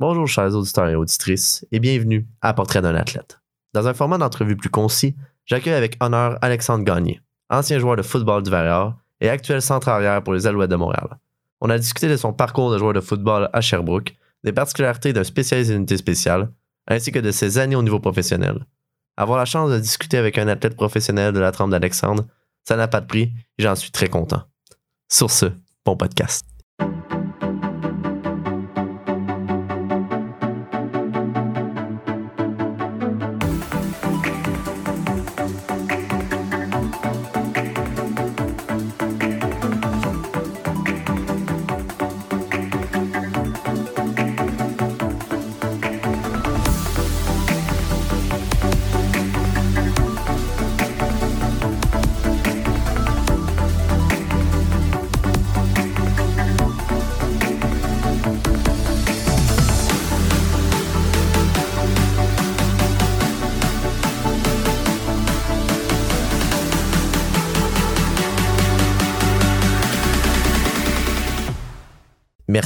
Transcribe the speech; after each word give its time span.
Bonjour 0.00 0.28
chers 0.28 0.54
auditeurs 0.54 0.88
et 0.88 0.94
auditrices 0.94 1.66
et 1.72 1.80
bienvenue 1.80 2.24
à 2.40 2.54
Portrait 2.54 2.80
d'un 2.80 2.94
athlète. 2.94 3.40
Dans 3.74 3.88
un 3.88 3.94
format 3.94 4.16
d'entrevue 4.16 4.56
plus 4.56 4.70
concis, 4.70 5.16
j'accueille 5.44 5.74
avec 5.74 5.96
honneur 5.98 6.38
Alexandre 6.40 6.84
Gagné, 6.84 7.20
ancien 7.50 7.80
joueur 7.80 7.96
de 7.96 8.02
football 8.02 8.44
du 8.44 8.50
Vareur 8.50 8.94
et 9.20 9.28
actuel 9.28 9.60
centre 9.60 9.88
arrière 9.88 10.22
pour 10.22 10.34
les 10.34 10.46
Alouettes 10.46 10.70
de 10.70 10.76
Montréal. 10.76 11.18
On 11.60 11.68
a 11.68 11.78
discuté 11.78 12.06
de 12.06 12.16
son 12.16 12.32
parcours 12.32 12.70
de 12.70 12.78
joueur 12.78 12.92
de 12.92 13.00
football 13.00 13.50
à 13.52 13.60
Sherbrooke, 13.60 14.14
des 14.44 14.52
particularités 14.52 15.12
d'un 15.12 15.24
spécialiste 15.24 15.72
d'unité 15.72 15.96
spéciale, 15.96 16.52
ainsi 16.86 17.10
que 17.10 17.18
de 17.18 17.32
ses 17.32 17.58
années 17.58 17.74
au 17.74 17.82
niveau 17.82 17.98
professionnel. 17.98 18.66
Avoir 19.16 19.36
la 19.36 19.46
chance 19.46 19.68
de 19.68 19.80
discuter 19.80 20.16
avec 20.16 20.38
un 20.38 20.46
athlète 20.46 20.76
professionnel 20.76 21.32
de 21.32 21.40
la 21.40 21.50
trempe 21.50 21.72
d'Alexandre, 21.72 22.24
ça 22.62 22.76
n'a 22.76 22.86
pas 22.86 23.00
de 23.00 23.06
prix 23.06 23.32
et 23.58 23.64
j'en 23.64 23.74
suis 23.74 23.90
très 23.90 24.08
content. 24.08 24.44
Sur 25.08 25.28
ce, 25.32 25.46
bon 25.84 25.96
podcast. 25.96 26.47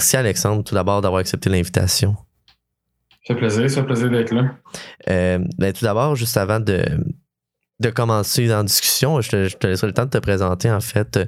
Merci 0.03 0.17
Alexandre, 0.17 0.64
tout 0.64 0.75
d'abord, 0.75 1.00
d'avoir 1.00 1.20
accepté 1.20 1.48
l'invitation. 1.48 2.17
Ça 3.25 3.34
fait 3.34 3.36
plaisir, 3.36 3.70
ça 3.70 3.83
fait 3.83 3.86
plaisir 3.86 4.11
d'être 4.11 4.34
là. 4.34 4.50
Euh, 5.08 5.39
ben, 5.58 5.72
tout 5.72 5.84
d'abord, 5.84 6.17
juste 6.17 6.36
avant 6.36 6.58
de, 6.58 6.83
de 7.78 7.91
commencer 7.91 8.48
dans 8.48 8.56
la 8.56 8.62
discussion, 8.64 9.20
je 9.20 9.30
te, 9.30 9.45
je 9.45 9.56
te, 9.56 9.64
laisserai 9.69 9.86
le 9.86 9.92
temps 9.92 10.06
de 10.06 10.11
te 10.11 10.19
présenter 10.19 10.73
en 10.73 10.80
fait 10.80 11.20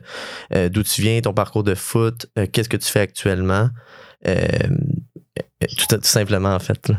euh, 0.52 0.68
d'où 0.68 0.82
tu 0.82 1.02
viens, 1.02 1.20
ton 1.20 1.32
parcours 1.32 1.62
de 1.62 1.76
foot, 1.76 2.26
euh, 2.36 2.48
qu'est-ce 2.52 2.68
que 2.68 2.76
tu 2.76 2.90
fais 2.90 2.98
actuellement, 2.98 3.68
tout, 4.24 5.86
tout, 5.88 5.98
simplement 6.02 6.52
en 6.56 6.58
fait. 6.58 6.88
Là. 6.88 6.96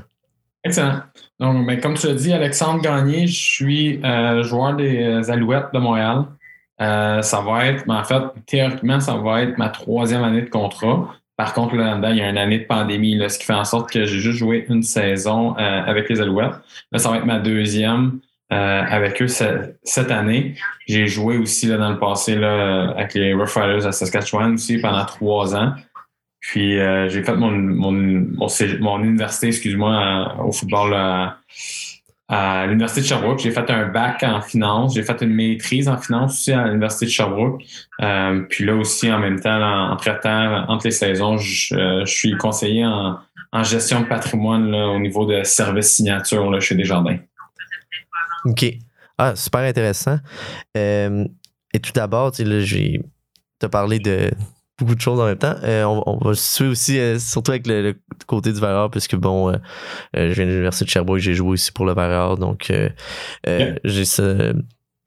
Excellent. 0.64 1.02
Donc, 1.42 1.68
ben, 1.68 1.82
comme 1.82 1.96
tu 1.96 2.08
l'as 2.08 2.14
dit, 2.14 2.32
Alexandre 2.32 2.82
Gagné, 2.82 3.28
je 3.28 3.38
suis 3.38 4.02
joueur 4.44 4.78
des 4.78 5.30
Alouettes 5.30 5.74
de 5.74 5.80
Montréal. 5.80 6.24
ça 6.80 7.44
va 7.46 7.66
être, 7.66 7.86
ben, 7.86 7.96
en 7.96 8.06
fait, 8.06 8.24
théoriquement, 8.46 9.02
ça 9.02 9.18
va 9.18 9.42
être 9.42 9.58
ma 9.58 9.68
troisième 9.68 10.24
année 10.24 10.44
de 10.44 10.50
contrat. 10.50 11.14
Par 11.38 11.54
contre, 11.54 11.76
là-dedans, 11.76 12.12
il 12.12 12.18
y 12.18 12.22
a 12.22 12.30
une 12.30 12.38
année 12.38 12.60
de 12.60 12.66
pandémie, 12.66 13.16
là, 13.16 13.28
ce 13.28 13.38
qui 13.38 13.46
fait 13.46 13.54
en 13.54 13.66
sorte 13.66 13.92
que 13.92 14.06
j'ai 14.06 14.20
juste 14.20 14.38
joué 14.38 14.66
une 14.70 14.84
saison 14.84 15.58
euh, 15.58 15.82
avec 15.86 16.10
les 16.10 16.22
Alouettes. 16.22 16.56
Là, 16.92 17.00
ça 17.00 17.10
va 17.10 17.18
être 17.18 17.26
ma 17.26 17.40
deuxième 17.40 18.20
euh, 18.54 18.84
avec 18.88 19.22
eux 19.22 19.28
cette 19.28 20.12
année. 20.12 20.56
J'ai 20.88 21.08
joué 21.08 21.38
aussi 21.38 21.68
là, 21.68 21.78
dans 21.78 21.90
le 21.90 22.00
passé 22.00 22.36
là, 22.36 22.92
avec 22.92 23.16
les 23.16 23.34
Rough 23.34 23.54
Riders 23.56 23.86
à 23.86 23.92
Saskatchewan 23.92 24.54
aussi 24.54 24.78
pendant 24.78 25.04
trois 25.04 25.56
ans. 25.56 25.74
Puis 26.40 26.80
euh, 26.80 27.10
j'ai 27.10 27.24
fait 27.24 27.36
mon, 27.36 27.52
mon, 27.52 27.92
mon, 27.92 28.48
mon 28.80 29.04
université, 29.04 29.48
excuse-moi, 29.48 30.38
au 30.42 30.52
football 30.52 30.94
à, 32.28 32.66
l'Université 32.66 33.02
de 33.02 33.06
Sherbrooke. 33.06 33.40
J'ai 33.40 33.52
fait 33.52 33.70
un 33.70 33.88
bac 33.88 34.24
en 34.24 34.42
finance. 34.42 34.96
J'ai 34.96 35.04
fait 35.04 35.22
une 35.22 35.34
maîtrise 35.34 35.88
en 35.88 35.98
finance 35.98 36.34
aussi 36.34 36.52
à 36.52 36.66
l'Université 36.66 37.06
de 37.06 37.12
Sherbrooke. 37.12 37.64
Euh, 38.02 38.42
puis 38.50 38.66
là 38.66 38.76
aussi, 38.76 39.12
en 39.12 39.20
même 39.20 39.40
temps, 39.40 39.92
entre-temps, 39.92 40.66
entre 40.68 40.86
les 40.86 40.92
saisons, 40.92 41.38
je, 41.38 41.76
euh, 41.76 42.06
suis 42.06 42.36
conseiller 42.38 42.86
en, 42.86 43.20
en, 43.52 43.64
gestion 43.64 44.02
de 44.02 44.06
patrimoine 44.06 44.72
là, 44.72 44.88
au 44.88 45.00
niveau 45.00 45.26
de 45.26 45.44
service 45.44 45.94
signature 45.94 46.50
là, 46.50 46.60
chez 46.60 46.76
Desjardins. 46.76 47.18
OK. 48.46 48.66
Ah, 49.18 49.36
super 49.36 49.62
intéressant. 49.62 50.20
Euh, 50.78 51.26
et 51.74 51.80
tout 51.80 51.92
d'abord, 51.94 52.32
tu 52.32 52.44
as 53.62 53.70
parlé 53.70 54.00
de, 54.00 54.32
beaucoup 54.78 54.96
de 54.96 55.02
choses 55.02 55.20
en 55.20 55.26
même 55.26 55.38
temps. 55.38 55.56
Euh, 55.64 55.84
on, 55.84 56.04
on, 56.06 56.18
va 56.18 56.34
se 56.34 56.42
situer 56.42 56.68
aussi, 56.68 57.00
euh, 57.00 57.20
surtout 57.20 57.52
avec 57.52 57.68
le, 57.68 57.82
le, 57.82 57.96
côté 58.28 58.52
du 58.52 58.60
Vareur, 58.60 58.90
puisque 58.92 59.16
bon, 59.16 59.50
euh, 59.50 59.58
je 60.14 60.34
viens 60.34 60.46
de 60.46 60.52
l'Université 60.52 60.86
de 60.86 60.90
Sherbrooke, 60.90 61.20
j'ai 61.20 61.34
joué 61.34 61.52
aussi 61.52 61.72
pour 61.72 61.86
le 61.86 61.94
Vareur, 61.94 62.38
donc 62.38 62.70
yeah. 62.70 63.76
j'ai 63.84 64.06
ce, 64.06 64.54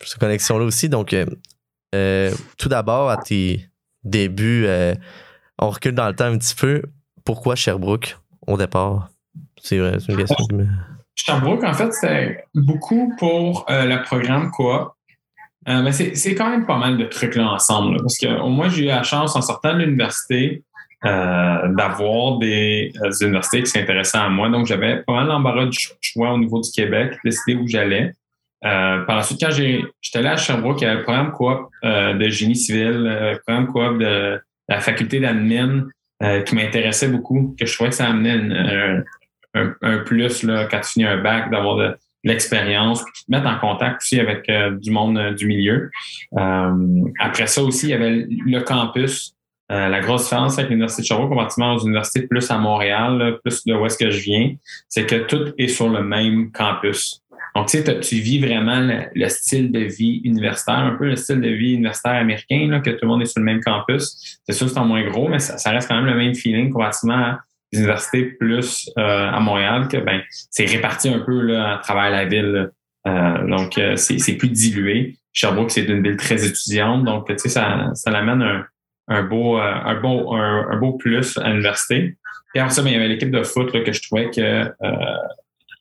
cette 0.03 0.19
connexion-là 0.19 0.65
aussi. 0.65 0.89
Donc, 0.89 1.15
tout 1.93 2.69
d'abord, 2.69 3.11
à 3.11 3.17
tes 3.19 3.69
débuts, 4.05 4.67
on 5.59 5.71
recule 5.71 5.95
dans 5.95 6.09
le 6.09 6.15
temps 6.15 6.27
un 6.27 6.39
petit 6.39 6.55
peu. 6.55 6.83
Pourquoi 7.25 7.57
Sherbrooke 7.57 8.17
au 8.47 8.57
départ? 8.57 9.11
C'est 9.61 9.77
une 9.77 10.17
question. 10.17 10.47
Sherbrooke, 11.15 11.65
en 11.65 11.75
fait, 11.75 11.93
c'était 11.93 12.45
beaucoup 12.55 13.13
pour 13.19 13.67
le 13.69 14.03
programme 14.05 14.51
Coop 14.51 14.93
euh, 15.69 15.83
mais 15.83 15.93
c'est 15.93 16.35
quand 16.35 16.51
même 16.51 16.67
pas 16.67 16.79
mal 16.79 16.97
de 16.97 17.05
trucs 17.05 17.35
là 17.35 17.51
ensemble. 17.51 17.97
Là, 17.97 17.99
parce 18.01 18.19
qu'au 18.19 18.49
moins, 18.49 18.69
j'ai 18.69 18.85
eu 18.85 18.87
la 18.87 19.03
chance, 19.03 19.37
en 19.37 19.43
sortant 19.43 19.75
de 19.75 19.81
l'université, 19.81 20.63
euh, 21.05 21.69
d'avoir 21.75 22.39
des, 22.39 22.93
euh, 23.05 23.11
des, 23.11 23.23
universités 23.25 23.63
qui 23.63 23.71
s'intéressaient 23.71 24.19
à 24.19 24.29
moi. 24.29 24.49
Donc, 24.49 24.67
j'avais 24.67 25.05
pas 25.05 25.13
mal 25.13 25.29
l'embarras 25.29 25.67
du 25.67 25.79
choix 26.01 26.33
au 26.33 26.39
niveau 26.39 26.61
du 26.61 26.69
Québec, 26.73 27.17
décider 27.25 27.55
où 27.55 27.69
j'allais. 27.69 28.15
Euh, 28.65 29.05
par 29.05 29.15
la 29.15 29.23
suite, 29.23 29.39
quand 29.41 29.53
j'étais 29.53 30.19
allé 30.19 30.27
à 30.27 30.37
Sherbrooke, 30.37 30.81
il 30.81 30.85
y 30.85 30.87
avait 30.89 30.97
le 30.97 31.03
programme 31.05 31.31
coop 31.31 31.69
de 31.85 32.29
génie 32.31 32.57
civil, 32.57 33.05
le 33.05 33.39
programme 33.47 33.69
coop 33.69 33.99
de 34.01 34.41
la 34.69 34.81
faculté 34.81 35.21
d'admin 35.21 35.87
qui 36.45 36.57
m'intéressait 36.57 37.07
beaucoup, 37.07 37.55
que 37.57 37.65
je 37.65 37.73
trouvais 37.73 37.91
que 37.91 37.97
ça 37.97 38.09
amenait 38.09 39.05
un, 39.55 39.75
un, 39.81 39.99
plus 39.99 40.43
là, 40.43 40.65
quand 40.65 40.81
tu 40.81 40.91
finis 40.91 41.05
un 41.05 41.19
bac, 41.19 41.49
d'avoir 41.53 41.77
de, 41.77 41.97
l'expérience, 42.29 43.03
puis 43.03 43.25
te 43.25 43.31
mettre 43.31 43.49
en 43.49 43.59
contact 43.59 44.03
aussi 44.03 44.21
avec 44.21 44.49
euh, 44.49 44.77
du 44.79 44.91
monde 44.91 45.19
euh, 45.19 45.33
du 45.33 45.47
milieu. 45.47 45.91
Euh, 46.37 47.03
après 47.19 47.47
ça 47.47 47.63
aussi, 47.63 47.87
il 47.87 47.91
y 47.91 47.95
avait 47.95 48.27
le 48.29 48.61
campus. 48.61 49.35
la 49.71 50.01
grosse 50.01 50.25
différence 50.25 50.59
avec 50.59 50.71
l'Université 50.71 51.03
de 51.03 51.07
Sherbrooke, 51.09 51.29
comparativement 51.29 51.75
aux 51.75 51.81
universités 51.81 52.23
plus 52.27 52.51
à 52.51 52.59
Montréal, 52.59 53.39
plus 53.45 53.65
de 53.67 53.75
où 53.75 53.85
est-ce 53.85 53.99
que 53.99 54.11
je 54.11 54.21
viens, 54.21 54.55
c'est 54.89 55.05
que 55.05 55.17
tout 55.27 55.53
est 55.59 55.69
sur 55.69 55.91
le 55.91 56.03
même 56.03 56.51
campus. 56.53 57.23
Donc, 57.55 57.67
tu 57.67 57.79
sais, 57.79 58.01
tu 58.01 58.17
vis 58.17 58.39
vraiment 58.41 58.81
le, 58.81 59.07
le, 59.15 59.29
style 59.29 59.73
de 59.73 59.81
vie 59.81 60.21
universitaire, 60.25 60.79
un 60.79 60.95
peu 60.95 61.07
le 61.07 61.17
style 61.17 61.41
de 61.41 61.49
vie 61.49 61.73
universitaire 61.73 62.15
américain, 62.15 62.81
que 62.81 62.91
tout 62.91 63.03
le 63.03 63.09
monde 63.09 63.23
est 63.23 63.27
sur 63.27 63.41
le 63.41 63.45
même 63.45 63.61
campus. 63.61 64.39
C'est 64.47 64.53
sûr 64.53 64.67
que 64.67 64.73
c'est 64.73 64.79
en 64.79 64.87
moins 64.87 65.05
gros, 65.09 65.29
mais 65.29 65.39
ça, 65.39 65.59
ça, 65.59 65.71
reste 65.71 65.89
quand 65.89 65.97
même 65.97 66.07
le 66.07 66.17
même 66.17 66.35
feeling 66.35 66.71
comparativement 66.71 67.15
à 67.15 67.41
universités 67.73 68.25
plus 68.25 68.91
euh, 68.99 69.31
à 69.31 69.41
Montréal 69.41 69.89
que 69.89 69.99
ben 69.99 70.23
c'est 70.51 70.65
réparti 70.65 71.09
un 71.09 71.21
peu 71.21 71.41
là, 71.41 71.75
à 71.75 71.79
travers 71.79 72.11
la 72.11 72.25
ville. 72.25 72.71
Euh, 73.07 73.47
donc, 73.47 73.79
euh, 73.79 73.97
c'est 73.97 74.35
plus 74.35 74.49
dilué. 74.49 75.17
Sherbrooke, 75.33 75.71
c'est 75.71 75.85
une 75.85 76.03
ville 76.03 76.17
très 76.17 76.47
étudiante, 76.47 77.05
donc 77.05 77.29
tu 77.29 77.39
sais, 77.39 77.49
ça, 77.49 77.91
ça 77.95 78.11
l'amène 78.11 78.43
un, 78.43 78.67
un 79.09 79.23
beau, 79.23 79.57
un 79.57 80.01
beau, 80.01 80.35
un, 80.35 80.77
beau 80.79 80.95
plus 80.95 81.39
à 81.39 81.51
l'université. 81.51 82.17
Puis 82.53 82.61
après 82.61 82.75
ça, 82.75 82.83
ben, 82.83 82.91
il 82.91 82.95
y 82.95 82.97
avait 82.97 83.09
l'équipe 83.09 83.31
de 83.31 83.43
foot 83.43 83.73
là, 83.73 83.81
que 83.83 83.93
je 83.93 84.03
trouvais 84.03 84.31
que 84.31 84.71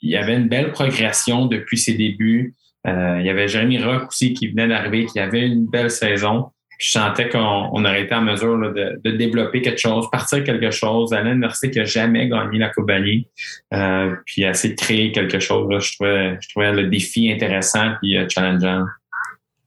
il 0.01 0.11
y 0.11 0.15
avait 0.15 0.35
une 0.35 0.47
belle 0.47 0.71
progression 0.71 1.47
depuis 1.47 1.77
ses 1.77 1.95
débuts. 1.95 2.53
il 2.85 3.23
y 3.23 3.29
avait 3.29 3.47
Jérémy 3.47 3.83
Rock 3.83 4.09
aussi 4.09 4.33
qui 4.33 4.47
venait 4.49 4.67
d'arriver, 4.67 5.05
qui 5.05 5.19
avait 5.19 5.47
une 5.47 5.65
belle 5.65 5.89
saison 5.89 6.51
je 6.77 6.91
sentais 6.91 7.29
qu'on 7.29 7.39
on 7.39 7.85
aurait 7.85 8.03
été 8.03 8.13
en 8.13 8.21
mesure 8.21 8.57
de, 8.57 9.11
développer 9.11 9.61
quelque 9.61 9.79
chose, 9.79 10.07
partir 10.11 10.43
quelque 10.43 10.71
chose, 10.71 11.13
à 11.13 11.21
l'université 11.21 11.71
qui 11.71 11.79
n'a 11.79 11.85
jamais 11.85 12.27
gagné 12.27 12.59
la 12.59 12.69
Coupe 12.69 12.89
euh, 12.89 14.15
puis 14.25 14.44
essayer 14.44 14.74
de 14.74 14.79
créer 14.79 15.12
quelque 15.12 15.39
chose. 15.39 15.68
Je, 15.69 16.47
trouvais, 16.50 16.74
le 16.74 16.88
défi 16.88 17.31
intéressant 17.31 17.94
puis 18.01 18.18
euh, 18.18 18.27
challengeant. 18.29 18.85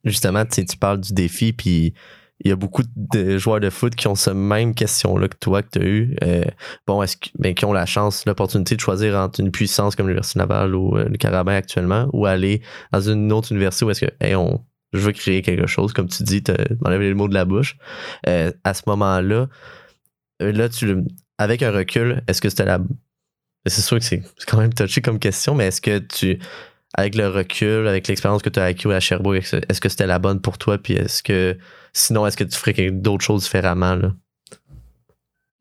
Justement, 0.04 0.44
tu 0.46 0.64
parles 0.78 1.00
du 1.00 1.12
défi, 1.12 1.52
puis 1.52 1.92
il 2.42 2.48
y 2.48 2.52
a 2.52 2.56
beaucoup 2.56 2.82
de 2.96 3.38
joueurs 3.38 3.60
de 3.60 3.68
foot 3.68 3.94
qui 3.94 4.08
ont 4.08 4.14
cette 4.14 4.34
même 4.34 4.74
question-là 4.74 5.28
que 5.28 5.36
toi, 5.38 5.62
que 5.62 5.68
tu 5.72 5.78
as 5.78 5.86
eu. 5.86 6.16
Euh, 6.24 6.44
bon, 6.86 7.02
est-ce 7.02 7.16
que, 7.16 7.28
ben, 7.38 7.54
qui 7.54 7.64
ont 7.66 7.72
la 7.72 7.86
chance, 7.86 8.24
l'opportunité 8.26 8.76
de 8.76 8.80
choisir 8.80 9.14
entre 9.16 9.40
une 9.40 9.50
puissance 9.50 9.94
comme 9.94 10.06
l'Université 10.06 10.38
Laval 10.38 10.74
ou 10.74 10.96
euh, 10.96 11.04
le 11.08 11.18
Carabin 11.18 11.54
actuellement, 11.54 12.08
ou 12.12 12.24
aller 12.24 12.62
dans 12.92 13.00
une 13.00 13.30
autre 13.32 13.52
université 13.52 13.84
où 13.84 13.90
est-ce 13.90 14.06
que, 14.06 14.12
hey, 14.20 14.34
on, 14.34 14.64
je 14.92 14.98
veux 14.98 15.12
créer 15.12 15.42
quelque 15.42 15.66
chose, 15.66 15.92
comme 15.92 16.08
tu 16.08 16.22
dis, 16.22 16.42
m'enlèves 16.80 17.00
les 17.00 17.14
mots 17.14 17.28
de 17.28 17.34
la 17.34 17.44
bouche. 17.44 17.76
Euh, 18.26 18.52
à 18.64 18.74
ce 18.74 18.82
moment-là, 18.86 19.48
euh, 20.42 20.52
là, 20.52 20.68
tu 20.68 20.96
avec 21.38 21.62
un 21.62 21.70
recul, 21.70 22.22
est-ce 22.28 22.40
que 22.40 22.48
c'était 22.48 22.64
la. 22.64 22.80
C'est 23.66 23.82
sûr 23.82 23.98
que 23.98 24.04
c'est 24.04 24.22
quand 24.46 24.58
même 24.58 24.72
touché 24.72 25.00
comme 25.00 25.18
question, 25.18 25.54
mais 25.54 25.66
est-ce 25.66 25.80
que 25.80 25.98
tu. 25.98 26.38
Avec 26.94 27.14
le 27.14 27.28
recul, 27.28 27.86
avec 27.86 28.08
l'expérience 28.08 28.42
que 28.42 28.48
tu 28.48 28.58
as 28.58 28.64
acquis 28.64 28.90
à 28.90 28.98
Sherbrooke, 28.98 29.44
est-ce 29.68 29.80
que 29.80 29.88
c'était 29.88 30.08
la 30.08 30.18
bonne 30.18 30.40
pour 30.40 30.58
toi? 30.58 30.76
Puis 30.76 30.94
est-ce 30.94 31.22
que. 31.22 31.56
Sinon, 31.92 32.26
est-ce 32.26 32.36
que 32.36 32.44
tu 32.44 32.58
ferais 32.58 32.90
d'autres 32.90 33.24
choses 33.24 33.44
différemment? 33.44 33.94
Là? 33.94 34.12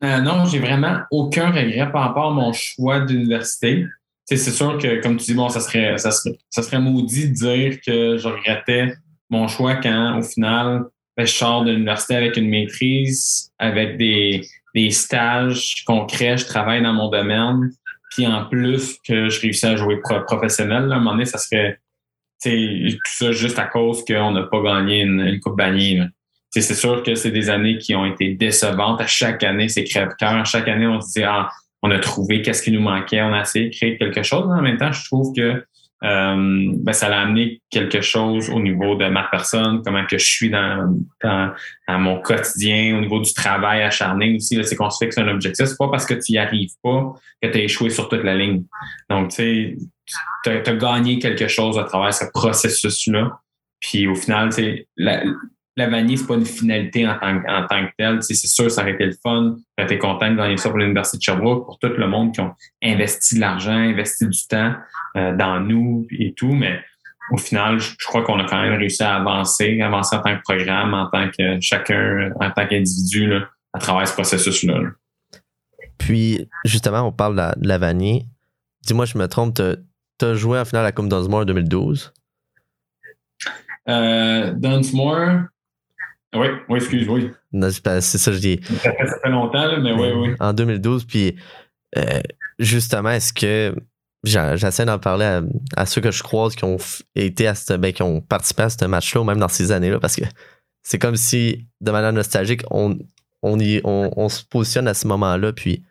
Euh, 0.02 0.20
non, 0.20 0.44
j'ai 0.46 0.58
vraiment 0.58 0.98
aucun 1.10 1.50
regret 1.50 1.90
par 1.92 2.02
rapport 2.02 2.30
à 2.30 2.34
mon 2.34 2.52
choix 2.52 3.00
d'université. 3.00 3.86
C'est 4.24 4.38
sûr 4.38 4.78
que, 4.78 5.00
comme 5.02 5.16
tu 5.16 5.26
dis, 5.26 5.34
bon, 5.34 5.48
ça 5.48 5.60
serait, 5.60 5.98
ça 5.98 6.10
serait, 6.10 6.38
ça 6.50 6.62
serait 6.62 6.78
maudit 6.78 7.30
de 7.30 7.34
dire 7.34 7.80
que 7.80 8.16
je 8.16 8.28
regrettais 8.28 8.94
mon 9.30 9.48
choix 9.48 9.76
quand, 9.76 10.18
au 10.18 10.22
final, 10.22 10.84
ben, 11.16 11.26
je 11.26 11.32
sors 11.32 11.64
de 11.64 11.72
l'université 11.72 12.16
avec 12.16 12.36
une 12.36 12.48
maîtrise, 12.48 13.52
avec 13.58 13.96
des, 13.96 14.42
des 14.74 14.90
stages 14.90 15.84
concrets, 15.86 16.36
je 16.36 16.46
travaille 16.46 16.82
dans 16.82 16.92
mon 16.92 17.08
domaine, 17.08 17.70
puis 18.10 18.26
en 18.26 18.44
plus 18.44 18.98
que 19.06 19.28
je 19.28 19.40
réussis 19.40 19.66
à 19.66 19.76
jouer 19.76 20.00
professionnel, 20.26 20.86
là, 20.86 20.94
à 20.94 20.98
un 20.98 21.00
moment 21.00 21.12
donné, 21.12 21.24
ça 21.24 21.38
serait 21.38 21.78
tout 22.42 22.98
ça 23.04 23.32
juste 23.32 23.58
à 23.58 23.66
cause 23.66 24.04
qu'on 24.04 24.32
n'a 24.32 24.42
pas 24.44 24.62
gagné 24.62 25.00
une, 25.00 25.40
Coupe 25.40 25.56
Bagné. 25.56 26.02
C'est 26.50 26.62
sûr 26.74 27.02
que 27.02 27.14
c'est 27.14 27.30
des 27.30 27.48
années 27.48 27.78
qui 27.78 27.94
ont 27.94 28.06
été 28.06 28.34
décevantes. 28.34 29.00
À 29.00 29.06
chaque 29.06 29.44
année, 29.44 29.68
c'est 29.68 29.84
crève-cœur. 29.84 30.44
Chaque 30.46 30.66
année, 30.66 30.86
on 30.86 31.00
se 31.00 31.18
dit 31.18 31.22
Ah, 31.22 31.48
on 31.82 31.90
a 31.90 31.98
trouvé 31.98 32.42
qu'est-ce 32.42 32.62
qui 32.62 32.72
nous 32.72 32.80
manquait, 32.80 33.22
on 33.22 33.32
a 33.32 33.42
essayé 33.42 33.68
de 33.68 33.74
créer 33.74 33.96
quelque 33.96 34.22
chose. 34.22 34.46
Mais 34.48 34.58
en 34.58 34.62
même 34.62 34.76
temps, 34.76 34.90
je 34.90 35.04
trouve 35.04 35.32
que 35.34 35.64
euh, 36.02 36.72
ben, 36.76 36.92
ça 36.92 37.08
a 37.08 37.20
amené 37.20 37.60
quelque 37.68 38.00
chose 38.00 38.48
au 38.48 38.60
niveau 38.60 38.94
de 38.94 39.06
ma 39.08 39.24
personne, 39.24 39.82
comment 39.84 40.06
que 40.06 40.16
je 40.16 40.24
suis 40.24 40.50
dans, 40.50 40.96
dans, 41.22 41.52
mon 41.88 42.20
quotidien, 42.20 42.96
au 42.96 43.00
niveau 43.00 43.20
du 43.20 43.34
travail 43.34 43.82
acharné 43.82 44.36
aussi. 44.36 44.62
C'est 44.64 44.76
qu'on 44.76 44.90
se 44.90 45.04
fixe 45.04 45.18
un 45.18 45.28
objectif. 45.28 45.66
C'est 45.66 45.76
pas 45.76 45.88
parce 45.88 46.06
que 46.06 46.14
tu 46.14 46.32
n'y 46.32 46.38
arrives 46.38 46.72
pas 46.82 47.12
que 47.42 47.48
tu 47.48 47.58
as 47.58 47.62
échoué 47.62 47.90
sur 47.90 48.08
toute 48.08 48.24
la 48.24 48.34
ligne. 48.34 48.64
Donc, 49.10 49.30
tu 49.30 49.36
sais, 49.36 49.76
tu 50.44 50.50
as, 50.50 50.76
gagné 50.76 51.18
quelque 51.18 51.48
chose 51.48 51.78
à 51.78 51.84
travers 51.84 52.14
ce 52.14 52.24
processus-là. 52.32 53.40
Puis 53.80 54.06
au 54.06 54.14
final, 54.14 54.50
la, 54.96 55.22
la 55.76 55.88
vanille, 55.88 56.18
c'est 56.18 56.26
pas 56.26 56.34
une 56.34 56.46
finalité 56.46 57.06
en 57.08 57.18
tant, 57.18 57.36
en 57.36 57.66
tant 57.66 57.86
que 57.86 57.92
telle. 57.96 58.22
C'est 58.22 58.34
sûr, 58.34 58.70
ça 58.70 58.82
aurait 58.82 58.92
été 58.92 59.06
le 59.06 59.16
fun. 59.22 59.56
J'aurais 59.78 59.92
été 59.92 59.98
content 59.98 60.30
de 60.30 60.36
gagner 60.36 60.56
ça 60.56 60.68
pour 60.68 60.78
l'Université 60.78 61.18
de 61.18 61.22
Sherbrooke, 61.22 61.66
pour 61.66 61.78
tout 61.78 61.88
le 61.88 62.08
monde 62.08 62.34
qui 62.34 62.40
ont 62.40 62.52
investi 62.82 63.36
de 63.36 63.40
l'argent, 63.40 63.72
investi 63.72 64.26
du 64.26 64.46
temps 64.46 64.74
euh, 65.16 65.36
dans 65.36 65.60
nous 65.60 66.06
et 66.10 66.34
tout. 66.34 66.52
Mais 66.52 66.80
au 67.30 67.36
final, 67.36 67.78
je, 67.78 67.94
crois 68.04 68.22
qu'on 68.22 68.38
a 68.40 68.44
quand 68.44 68.60
même 68.60 68.78
réussi 68.78 69.02
à 69.02 69.16
avancer, 69.16 69.80
avancer 69.80 70.16
en 70.16 70.22
tant 70.22 70.36
que 70.36 70.42
programme, 70.42 70.94
en 70.94 71.08
tant 71.08 71.30
que 71.30 71.60
chacun, 71.60 72.32
en 72.40 72.50
tant 72.50 72.66
qu'individu, 72.66 73.32
à 73.72 73.78
travers 73.78 74.08
ce 74.08 74.14
processus-là. 74.14 74.80
Puis, 75.98 76.48
justement, 76.64 77.02
on 77.02 77.12
parle 77.12 77.36
de 77.56 77.68
la, 77.68 77.78
vanille. 77.78 78.26
Dis-moi, 78.82 79.04
je 79.04 79.16
me 79.16 79.28
trompe, 79.28 79.54
tu 79.54 80.24
as 80.24 80.34
joué 80.34 80.58
en 80.58 80.64
finale 80.64 80.84
à 80.84 80.88
la 80.88 80.92
Coupe 80.92 81.08
Dunsmore 81.08 81.40
en 81.40 81.44
2012? 81.44 82.12
Euh, 83.88 84.52
Dunsmore, 84.52 85.44
oui, 86.34 86.46
oui, 86.68 86.78
excuse, 86.78 87.08
oui. 87.08 87.30
C'est 87.72 88.18
ça, 88.18 88.32
je 88.32 88.38
dis. 88.38 88.60
Ça 88.82 88.92
fait, 88.92 89.28
longtemps, 89.30 89.80
mais 89.80 89.92
oui, 89.92 90.08
oui. 90.14 90.34
En 90.38 90.52
2012, 90.52 91.04
puis 91.04 91.36
euh, 91.98 92.20
justement, 92.58 93.10
est-ce 93.10 93.32
que 93.32 93.74
j'essaie 94.22 94.84
d'en 94.84 94.98
parler 94.98 95.40
à, 95.76 95.86
ceux 95.86 96.00
que 96.00 96.10
je 96.10 96.22
croise 96.22 96.54
qui 96.54 96.64
ont 96.64 96.76
été 97.16 97.48
à 97.48 97.54
ce, 97.54 97.72
ben, 97.72 97.92
qui 97.92 98.02
ont 98.02 98.20
participé 98.20 98.62
à 98.62 98.70
ce 98.70 98.84
match-là, 98.84 99.22
ou 99.22 99.24
même 99.24 99.38
dans 99.38 99.48
ces 99.48 99.72
années-là, 99.72 99.98
parce 99.98 100.16
que 100.16 100.24
c'est 100.82 100.98
comme 100.98 101.16
si, 101.16 101.66
de 101.80 101.90
manière 101.90 102.12
nostalgique, 102.12 102.62
on, 102.70 102.96
on, 103.42 103.58
y, 103.58 103.80
on, 103.84 104.28
se 104.28 104.44
positionne 104.44 104.86
à 104.86 104.94
ce 104.94 105.06
moment-là, 105.08 105.52
puis 105.52 105.82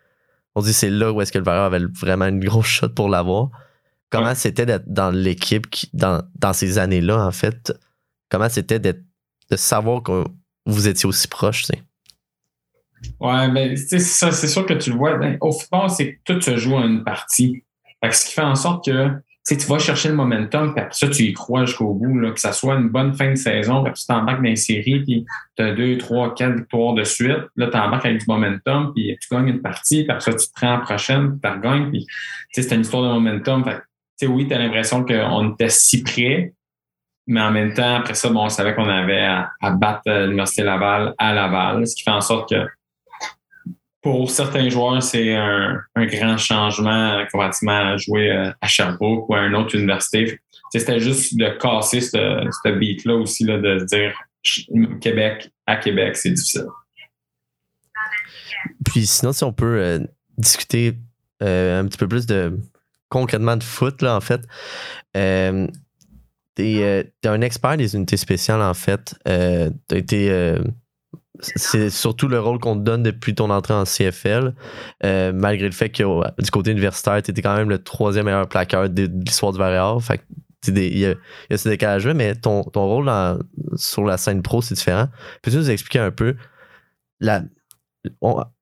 on 0.54 0.62
dit 0.62 0.72
c'est 0.72 0.90
là 0.90 1.12
où 1.12 1.20
est-ce 1.20 1.32
que 1.32 1.38
le 1.38 1.44
Valeur 1.44 1.64
avait 1.64 1.84
vraiment 2.00 2.26
une 2.26 2.42
grosse 2.42 2.66
shot 2.66 2.88
pour 2.90 3.08
l'avoir. 3.08 3.50
Comment 4.10 4.34
c'était 4.34 4.66
d'être 4.66 4.88
dans 4.92 5.10
l'équipe 5.10 5.66
dans, 5.92 6.22
dans 6.36 6.52
ces 6.52 6.78
années-là, 6.78 7.24
en 7.24 7.30
fait? 7.30 7.72
Comment 8.28 8.48
c'était 8.48 8.78
d'être 8.78 9.02
de 9.50 9.56
savoir 9.56 10.02
que 10.02 10.24
vous 10.66 10.88
étiez 10.88 11.06
aussi 11.06 11.28
proche, 11.28 11.62
tu 11.62 11.72
sais? 11.72 11.82
Ouais, 13.18 13.48
ben, 13.48 13.76
ça, 13.76 14.30
c'est 14.30 14.48
sûr 14.48 14.66
que 14.66 14.74
tu 14.74 14.90
le 14.90 14.96
vois. 14.96 15.16
Ben, 15.16 15.38
au 15.40 15.52
football, 15.52 15.90
c'est 15.90 16.14
que 16.14 16.18
tout 16.24 16.40
se 16.40 16.56
joue 16.56 16.74
en 16.74 16.86
une 16.86 17.04
partie. 17.04 17.64
ce 18.10 18.26
qui 18.26 18.32
fait 18.32 18.42
en 18.42 18.54
sorte 18.54 18.84
que 18.84 19.10
tu 19.48 19.66
vas 19.66 19.78
chercher 19.78 20.10
le 20.10 20.14
momentum, 20.14 20.72
puis 20.74 20.82
après 20.82 20.94
ça, 20.94 21.08
tu 21.08 21.24
y 21.24 21.32
crois 21.32 21.64
jusqu'au 21.64 21.94
bout, 21.94 22.18
là, 22.18 22.30
que 22.30 22.40
ça 22.40 22.52
soit 22.52 22.74
une 22.74 22.88
bonne 22.88 23.14
fin 23.14 23.30
de 23.30 23.36
saison, 23.36 23.82
puis 23.82 23.92
tu 23.94 24.06
t'embarques 24.06 24.42
dans 24.42 24.48
une 24.48 24.56
série, 24.56 25.02
puis 25.02 25.24
tu 25.56 25.62
as 25.62 25.72
deux, 25.72 25.98
trois, 25.98 26.34
quatre 26.34 26.56
victoires 26.56 26.94
de 26.94 27.04
suite. 27.04 27.48
Là, 27.56 27.68
tu 27.68 27.76
embarques 27.76 28.06
avec 28.06 28.20
du 28.20 28.26
momentum, 28.28 28.92
puis 28.94 29.16
tu 29.20 29.34
gagnes 29.34 29.48
une 29.48 29.62
partie, 29.62 30.04
puis 30.04 30.10
après 30.10 30.30
ça, 30.30 30.34
tu 30.34 30.46
te 30.46 30.52
prends 30.54 30.76
la 30.76 30.78
prochaine, 30.78 31.30
puis 31.30 31.40
tu 31.42 31.56
regagnes. 31.56 31.90
Puis, 31.90 32.06
c'est 32.52 32.74
une 32.74 32.82
histoire 32.82 33.02
de 33.02 33.08
momentum. 33.08 33.64
Fait, 33.64 34.26
oui, 34.26 34.46
tu 34.46 34.54
as 34.54 34.58
l'impression 34.58 35.04
qu'on 35.04 35.52
était 35.52 35.70
si 35.70 36.02
près, 36.02 36.52
mais 37.26 37.40
en 37.40 37.50
même 37.50 37.74
temps, 37.74 37.96
après 37.96 38.14
ça, 38.14 38.28
bon, 38.28 38.44
on 38.44 38.48
savait 38.48 38.74
qu'on 38.74 38.88
avait 38.88 39.24
à, 39.24 39.70
battre 39.70 40.02
euh, 40.08 40.26
l'Université 40.26 40.62
Laval 40.62 41.14
à 41.18 41.32
Laval, 41.32 41.86
ce 41.86 41.94
qui 41.94 42.02
fait 42.02 42.10
en 42.10 42.20
sorte 42.20 42.50
que 42.50 42.66
pour 44.02 44.30
certains 44.30 44.68
joueurs, 44.70 45.02
c'est 45.02 45.34
un, 45.34 45.82
grand 45.94 46.38
changement 46.38 47.22
comparativement 47.30 47.92
à 47.92 47.96
jouer 47.98 48.32
euh, 48.32 48.50
à 48.60 48.66
Sherbrooke 48.66 49.28
ou 49.28 49.34
à 49.34 49.42
une 49.42 49.54
autre 49.54 49.76
université. 49.76 50.40
C'était 50.72 51.00
juste 51.00 51.36
de 51.36 51.48
casser 51.58 52.00
ce, 52.00 52.78
beat-là 52.78 53.16
aussi, 53.16 53.44
là, 53.44 53.58
de 53.58 53.84
dire 53.84 54.14
Québec 55.00 55.50
à 55.66 55.76
Québec, 55.76 56.16
c'est 56.16 56.30
difficile. 56.30 56.66
Puis 58.86 59.06
sinon, 59.06 59.32
si 59.32 59.44
on 59.44 59.52
peut 59.52 59.78
euh, 59.78 59.98
discuter 60.38 60.96
un 61.42 61.86
petit 61.86 61.98
peu 61.98 62.08
plus 62.08 62.26
de 62.26 62.58
concrètement 63.10 63.56
de 63.58 63.62
foot, 63.62 64.00
là, 64.00 64.16
en 64.16 64.20
fait. 64.22 64.40
Euh, 65.16 65.66
t'es 67.20 67.28
un 67.28 67.40
expert 67.40 67.76
des 67.76 67.94
unités 67.94 68.16
spéciales, 68.16 68.62
en 68.62 68.74
fait. 68.74 69.14
Euh, 69.28 69.70
été. 69.92 70.30
Euh, 70.30 70.58
c'est 71.42 71.88
surtout 71.88 72.28
le 72.28 72.38
rôle 72.38 72.58
qu'on 72.58 72.76
te 72.76 72.82
donne 72.82 73.02
depuis 73.02 73.34
ton 73.34 73.48
entrée 73.48 73.72
en 73.72 73.84
CFL, 73.84 74.54
malgré 75.02 75.66
le 75.66 75.72
fait 75.72 75.88
que 75.88 76.02
du 76.42 76.50
côté 76.50 76.70
universitaire, 76.70 77.22
tu 77.22 77.30
étais 77.30 77.40
quand 77.40 77.56
même 77.56 77.70
le 77.70 77.82
troisième 77.82 78.26
meilleur 78.26 78.46
plaqueur 78.46 78.90
de, 78.90 79.08
l'histoire 79.10 79.52
du 79.52 79.58
Varéor. 79.58 80.02
Fait 80.04 80.20
il 80.68 80.98
y, 80.98 81.06
a, 81.06 81.14
ce 81.56 81.68
décalage-là, 81.68 82.12
mais 82.12 82.34
ton, 82.34 82.62
ton 82.64 82.86
rôle 82.86 83.10
sur 83.76 84.04
la 84.04 84.18
scène 84.18 84.42
pro, 84.42 84.60
c'est 84.60 84.74
différent. 84.74 85.08
Peux-tu 85.40 85.56
nous 85.56 85.70
expliquer 85.70 86.00
un 86.00 86.10
peu 86.10 86.36
la, 87.20 87.42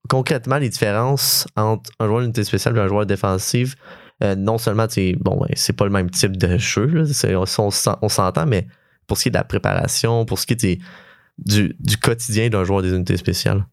concrètement 0.09 0.59
les 0.59 0.69
différences 0.69 1.47
entre 1.57 1.91
un 1.99 2.07
joueur 2.07 2.21
d'unité 2.21 2.45
spéciale 2.45 2.77
et 2.77 2.81
un 2.81 2.89
joueur 2.89 3.07
défensif? 3.07 3.77
Euh, 4.23 4.35
non 4.35 4.59
seulement, 4.59 4.87
bon, 5.21 5.47
c'est 5.55 5.77
pas 5.77 5.85
le 5.85 5.91
même 5.91 6.11
type 6.11 6.37
de 6.37 6.59
jeu, 6.59 7.05
on, 7.27 7.71
s'entend, 7.71 8.47
mais 8.47 8.67
pour 9.07 9.17
ce 9.17 9.25
qui 9.25 9.29
est 9.29 9.33
de 9.33 9.37
la 9.37 9.45
préparation, 9.45 10.25
pour 10.25 10.39
ce 10.39 10.47
qui 10.47 10.55
est 10.55 10.81
du, 11.39 11.97
quotidien 12.03 12.49
d'un 12.49 12.65
joueur 12.65 12.83
des 12.83 12.91
unités 12.91 13.17
spéciales. 13.17 13.65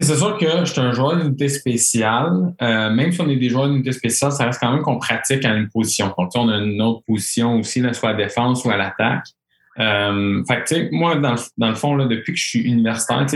C'est 0.00 0.16
sûr 0.16 0.36
que 0.38 0.46
je 0.46 0.64
suis 0.64 0.80
un 0.80 0.92
joueur 0.92 1.16
d'unité 1.16 1.48
spéciale. 1.48 2.54
Euh, 2.60 2.90
même 2.90 3.12
si 3.12 3.20
on 3.20 3.28
est 3.28 3.36
des 3.36 3.48
joueurs 3.48 3.68
d'unité 3.68 3.92
spéciale, 3.92 4.32
ça 4.32 4.46
reste 4.46 4.60
quand 4.60 4.72
même 4.72 4.82
qu'on 4.82 4.98
pratique 4.98 5.44
à 5.44 5.54
une 5.54 5.68
position. 5.68 6.12
Donc, 6.18 6.30
on 6.34 6.48
a 6.48 6.56
une 6.56 6.82
autre 6.82 7.02
position 7.06 7.60
aussi, 7.60 7.82
soit 7.92 8.08
à 8.08 8.12
la 8.12 8.24
défense 8.24 8.64
ou 8.64 8.70
à 8.70 8.76
l'attaque. 8.76 9.26
Euh, 9.78 10.42
moi, 10.92 11.16
dans, 11.16 11.68
le 11.68 11.74
fond, 11.74 11.96
depuis 12.06 12.32
que 12.32 12.38
je 12.38 12.46
suis 12.46 12.60
universitaire, 12.60 13.26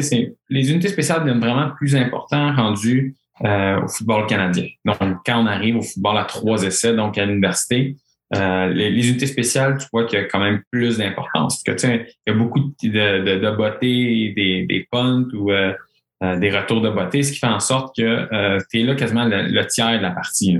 les 0.49 0.71
unités 0.71 0.89
spéciales 0.89 1.21
deviennent 1.21 1.41
vraiment 1.41 1.71
plus 1.77 1.97
importantes 1.97 2.57
rendues 2.57 3.15
euh, 3.45 3.81
au 3.83 3.87
football 3.87 4.27
canadien. 4.27 4.67
Donc, 4.85 4.97
quand 5.25 5.41
on 5.41 5.47
arrive 5.47 5.77
au 5.77 5.83
football 5.83 6.19
à 6.19 6.25
trois 6.25 6.65
essais, 6.65 6.93
donc 6.93 7.17
à 7.19 7.25
l'université, 7.25 7.95
euh, 8.35 8.67
les, 8.67 9.09
unités 9.09 9.27
spéciales, 9.27 9.79
tu 9.79 9.87
vois 9.93 10.07
qu'il 10.07 10.19
y 10.19 10.23
a 10.23 10.25
quand 10.25 10.41
même 10.41 10.63
plus 10.73 10.99
d'importance. 10.99 11.63
Que, 11.63 11.71
tu 11.71 11.79
sais, 11.79 12.09
il 12.27 12.33
y 12.33 12.35
a 12.35 12.37
beaucoup 12.37 12.59
de, 12.59 12.89
de, 12.89 13.39
de 13.39 13.51
beauté, 13.57 14.33
des, 14.35 14.67
des 14.67 14.89
punts 14.91 15.29
ou 15.35 15.53
euh, 15.53 15.73
des 16.21 16.51
retours 16.51 16.81
de 16.81 16.91
beauté, 16.91 17.23
ce 17.23 17.31
qui 17.31 17.39
fait 17.39 17.47
en 17.47 17.61
sorte 17.61 17.95
que 17.97 18.59
tu 18.71 18.81
es 18.81 18.83
là 18.83 18.97
quasiment 18.97 19.25
le, 19.25 19.65
tiers 19.67 19.99
de 19.99 20.03
la 20.03 20.11
partie. 20.11 20.59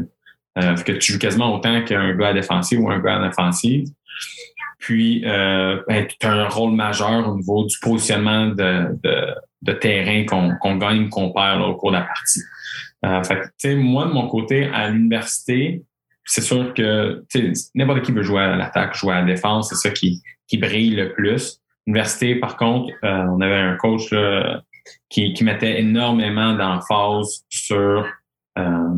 que 0.55 0.93
tu 0.93 1.15
joues 1.15 1.19
quasiment 1.19 1.53
autant 1.53 1.83
qu'un 1.83 2.15
gars 2.15 2.29
à 2.29 2.33
défensif 2.33 2.79
ou 2.79 2.89
un 2.91 3.01
gars 3.01 3.17
à 3.17 3.29
offensive. 3.29 3.89
Puis, 4.79 5.23
ben, 5.25 6.07
tu 6.07 6.27
as 6.29 6.31
un 6.31 6.49
rôle 6.49 6.77
majeur 6.77 7.29
au 7.29 7.35
niveau 7.35 7.65
du 7.65 7.77
positionnement 7.81 8.47
de, 8.47 8.97
de, 9.03 9.35
de 9.63 9.73
terrain 9.73 10.25
qu'on 10.61 10.77
gagne, 10.77 11.09
qu'on 11.09 11.33
perd 11.33 11.61
au 11.61 11.75
cours 11.75 11.91
de 11.91 11.97
la 11.97 12.03
partie. 12.03 12.41
Euh, 13.05 13.23
fait, 13.23 13.77
moi, 13.77 14.07
de 14.07 14.13
mon 14.13 14.29
côté, 14.29 14.67
à 14.67 14.89
l'université, 14.89 15.83
c'est 16.25 16.41
sûr 16.41 16.75
que 16.75 17.25
n'importe 17.75 18.03
qui 18.03 18.13
veut 18.13 18.23
jouer 18.23 18.43
à 18.43 18.57
l'attaque, 18.57 18.95
jouer 18.95 19.15
à 19.15 19.21
la 19.21 19.27
défense, 19.27 19.71
c'est 19.71 19.77
ça 19.77 19.91
qui, 19.91 20.23
qui 20.47 20.59
brille 20.59 20.95
le 20.95 21.13
plus. 21.13 21.61
L'université, 21.87 22.35
par 22.35 22.57
contre, 22.57 22.93
euh, 23.05 23.25
on 23.31 23.41
avait 23.41 23.55
un 23.55 23.77
coach 23.77 24.13
qui, 25.09 25.33
qui 25.33 25.45
mettait 25.45 25.81
énormément 25.81 26.55
d'emphase 26.55 27.45
sur 27.49 28.07
euh, 28.59 28.95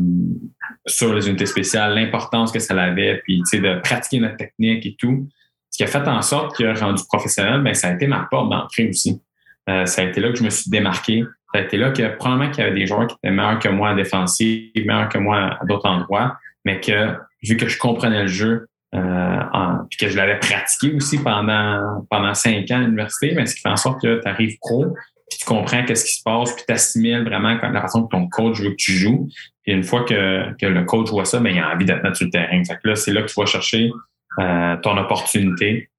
sur 0.87 1.13
les 1.13 1.27
unités 1.27 1.45
spéciales, 1.45 1.93
l'importance 1.93 2.51
que 2.51 2.59
ça 2.59 2.73
avait, 2.81 3.21
puis 3.23 3.43
de 3.53 3.79
pratiquer 3.81 4.19
notre 4.19 4.37
technique 4.37 4.85
et 4.85 4.95
tout. 4.97 5.29
Ce 5.69 5.77
qui 5.77 5.83
a 5.83 5.87
fait 5.87 6.07
en 6.07 6.21
sorte 6.23 6.57
que 6.57 6.79
rendu 6.79 7.03
professionnel, 7.07 7.61
ben, 7.61 7.73
ça 7.75 7.89
a 7.89 7.93
été 7.93 8.07
ma 8.07 8.27
porte 8.31 8.49
d'entrée 8.49 8.89
aussi. 8.89 9.21
Euh, 9.69 9.85
ça 9.85 10.01
a 10.01 10.05
été 10.05 10.19
là 10.19 10.29
que 10.29 10.37
je 10.37 10.43
me 10.43 10.49
suis 10.49 10.71
démarqué. 10.71 11.23
Ça 11.53 11.59
a 11.59 11.63
été 11.63 11.77
là 11.77 11.91
que 11.91 12.15
probablement 12.15 12.51
qu'il 12.51 12.63
y 12.63 12.67
avait 12.67 12.79
des 12.79 12.87
joueurs 12.87 13.07
qui 13.07 13.15
étaient 13.15 13.33
meilleurs 13.33 13.59
que 13.59 13.69
moi 13.69 13.89
en 13.89 13.95
défensive, 13.95 14.71
meilleurs 14.75 15.09
que 15.09 15.17
moi 15.17 15.57
à 15.59 15.65
d'autres 15.65 15.87
endroits, 15.87 16.37
mais 16.65 16.79
que 16.79 17.13
vu 17.43 17.57
que 17.57 17.67
je 17.67 17.77
comprenais 17.77 18.21
le 18.21 18.27
jeu, 18.27 18.67
euh, 18.93 19.39
puis 19.89 19.97
que 19.99 20.09
je 20.09 20.17
l'avais 20.17 20.39
pratiqué 20.39 20.93
aussi 20.95 21.17
pendant 21.21 22.05
pendant 22.09 22.33
cinq 22.33 22.69
ans 22.71 22.77
à 22.77 22.79
l'université, 22.79 23.33
mais 23.35 23.45
ce 23.45 23.55
qui 23.55 23.61
fait 23.61 23.69
en 23.69 23.77
sorte 23.77 24.01
que 24.01 24.21
tu 24.21 24.27
arrives 24.27 24.57
pro, 24.59 24.93
puis 25.29 25.39
tu 25.39 25.45
comprends 25.45 25.83
qu'est-ce 25.85 26.05
qui 26.05 26.13
se 26.13 26.23
passe, 26.23 26.53
puis 26.53 26.63
tu 26.67 26.73
assimiles 26.73 27.23
vraiment 27.23 27.57
la 27.61 27.81
façon 27.81 28.03
que 28.03 28.09
ton 28.09 28.27
coach 28.27 28.59
veut 28.59 28.71
que 28.71 28.75
tu 28.75 28.91
joues. 28.93 29.29
Et 29.65 29.73
une 29.73 29.83
fois 29.83 30.03
que, 30.03 30.53
que 30.57 30.65
le 30.65 30.83
coach 30.83 31.09
voit 31.09 31.25
ça, 31.25 31.39
ben, 31.39 31.55
il 31.55 31.59
a 31.59 31.73
envie 31.73 31.85
d'être 31.85 32.15
sur 32.15 32.25
le 32.25 32.31
terrain. 32.31 32.63
Fait 32.65 32.77
que 32.81 32.89
là, 32.89 32.95
c'est 32.95 33.13
là 33.13 33.21
que 33.21 33.27
tu 33.27 33.39
vas 33.39 33.45
chercher 33.45 33.91
euh, 34.39 34.75
ton 34.77 34.97
opportunité, 34.97 35.89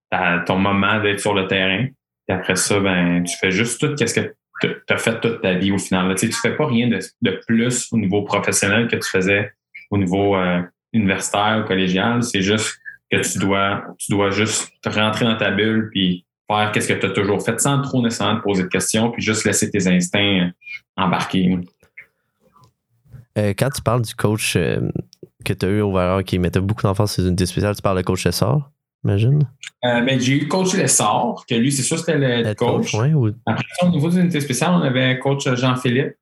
ton 0.46 0.58
moment 0.58 1.00
d'être 1.00 1.20
sur 1.20 1.32
le 1.32 1.46
terrain. 1.46 1.86
Et 2.28 2.32
après 2.32 2.56
ça, 2.56 2.78
ben, 2.80 3.24
tu 3.24 3.36
fais 3.38 3.50
juste 3.50 3.80
tout 3.80 3.96
ce 3.96 4.14
que 4.14 4.34
tu 4.66 4.92
as 4.92 4.98
fait 4.98 5.20
toute 5.20 5.40
ta 5.40 5.54
vie 5.54 5.72
au 5.72 5.78
final. 5.78 6.14
Tu 6.14 6.28
tu 6.28 6.36
fais 6.36 6.56
pas 6.56 6.66
rien 6.66 6.88
de, 6.88 6.98
de, 7.22 7.40
plus 7.46 7.88
au 7.92 7.98
niveau 7.98 8.22
professionnel 8.22 8.88
que 8.88 8.96
tu 8.96 9.08
faisais 9.08 9.52
au 9.90 9.98
niveau 9.98 10.36
euh, 10.36 10.62
universitaire 10.92 11.62
ou 11.62 11.68
collégial. 11.68 12.22
C'est 12.22 12.42
juste 12.42 12.78
que 13.10 13.18
tu 13.18 13.38
dois, 13.38 13.84
tu 13.98 14.12
dois 14.12 14.30
juste 14.30 14.72
rentrer 14.86 15.24
dans 15.24 15.36
ta 15.36 15.50
bulle 15.50 15.90
puis 15.92 16.24
faire 16.48 16.72
qu'est-ce 16.72 16.88
que 16.88 16.98
tu 16.98 17.06
as 17.06 17.10
toujours 17.10 17.44
fait 17.44 17.60
sans 17.60 17.80
trop 17.82 18.02
nécessairement 18.02 18.38
te 18.38 18.42
poser 18.42 18.62
de 18.64 18.68
questions 18.68 19.10
puis 19.10 19.22
juste 19.22 19.44
laisser 19.44 19.70
tes 19.70 19.86
instincts 19.86 20.50
embarquer. 20.96 21.58
Euh, 23.38 23.54
quand 23.56 23.70
tu 23.70 23.82
parles 23.82 24.02
du 24.02 24.14
coach 24.14 24.56
euh, 24.56 24.80
que 25.44 25.52
tu 25.52 25.66
as 25.66 25.68
eu 25.68 25.80
au 25.80 25.92
Valeur 25.92 26.22
qui 26.24 26.38
mettait 26.38 26.60
beaucoup 26.60 26.82
d'enfance 26.82 27.14
sur 27.14 27.26
une 27.26 27.38
spéciales, 27.38 27.74
tu 27.74 27.82
parles 27.82 27.96
de 27.98 28.02
coach 28.02 28.24
Lessard, 28.24 28.70
j'imagine? 29.02 29.40
Euh, 29.84 30.00
ben, 30.02 30.20
j'ai 30.20 30.34
eu 30.34 30.48
coach 30.48 30.74
Lessard, 30.74 31.44
que 31.48 31.54
lui, 31.54 31.72
c'est 31.72 31.82
sûr 31.82 31.98
c'était 31.98 32.18
le, 32.18 32.54
coach. 32.54 32.94
Après 33.46 33.64
au 33.82 33.88
niveau 33.90 34.08
des 34.08 34.20
unités 34.20 34.40
spéciales, 34.40 34.72
on 34.72 34.82
avait 34.82 35.18
coach 35.18 35.48
Jean-Philippe, 35.54 36.14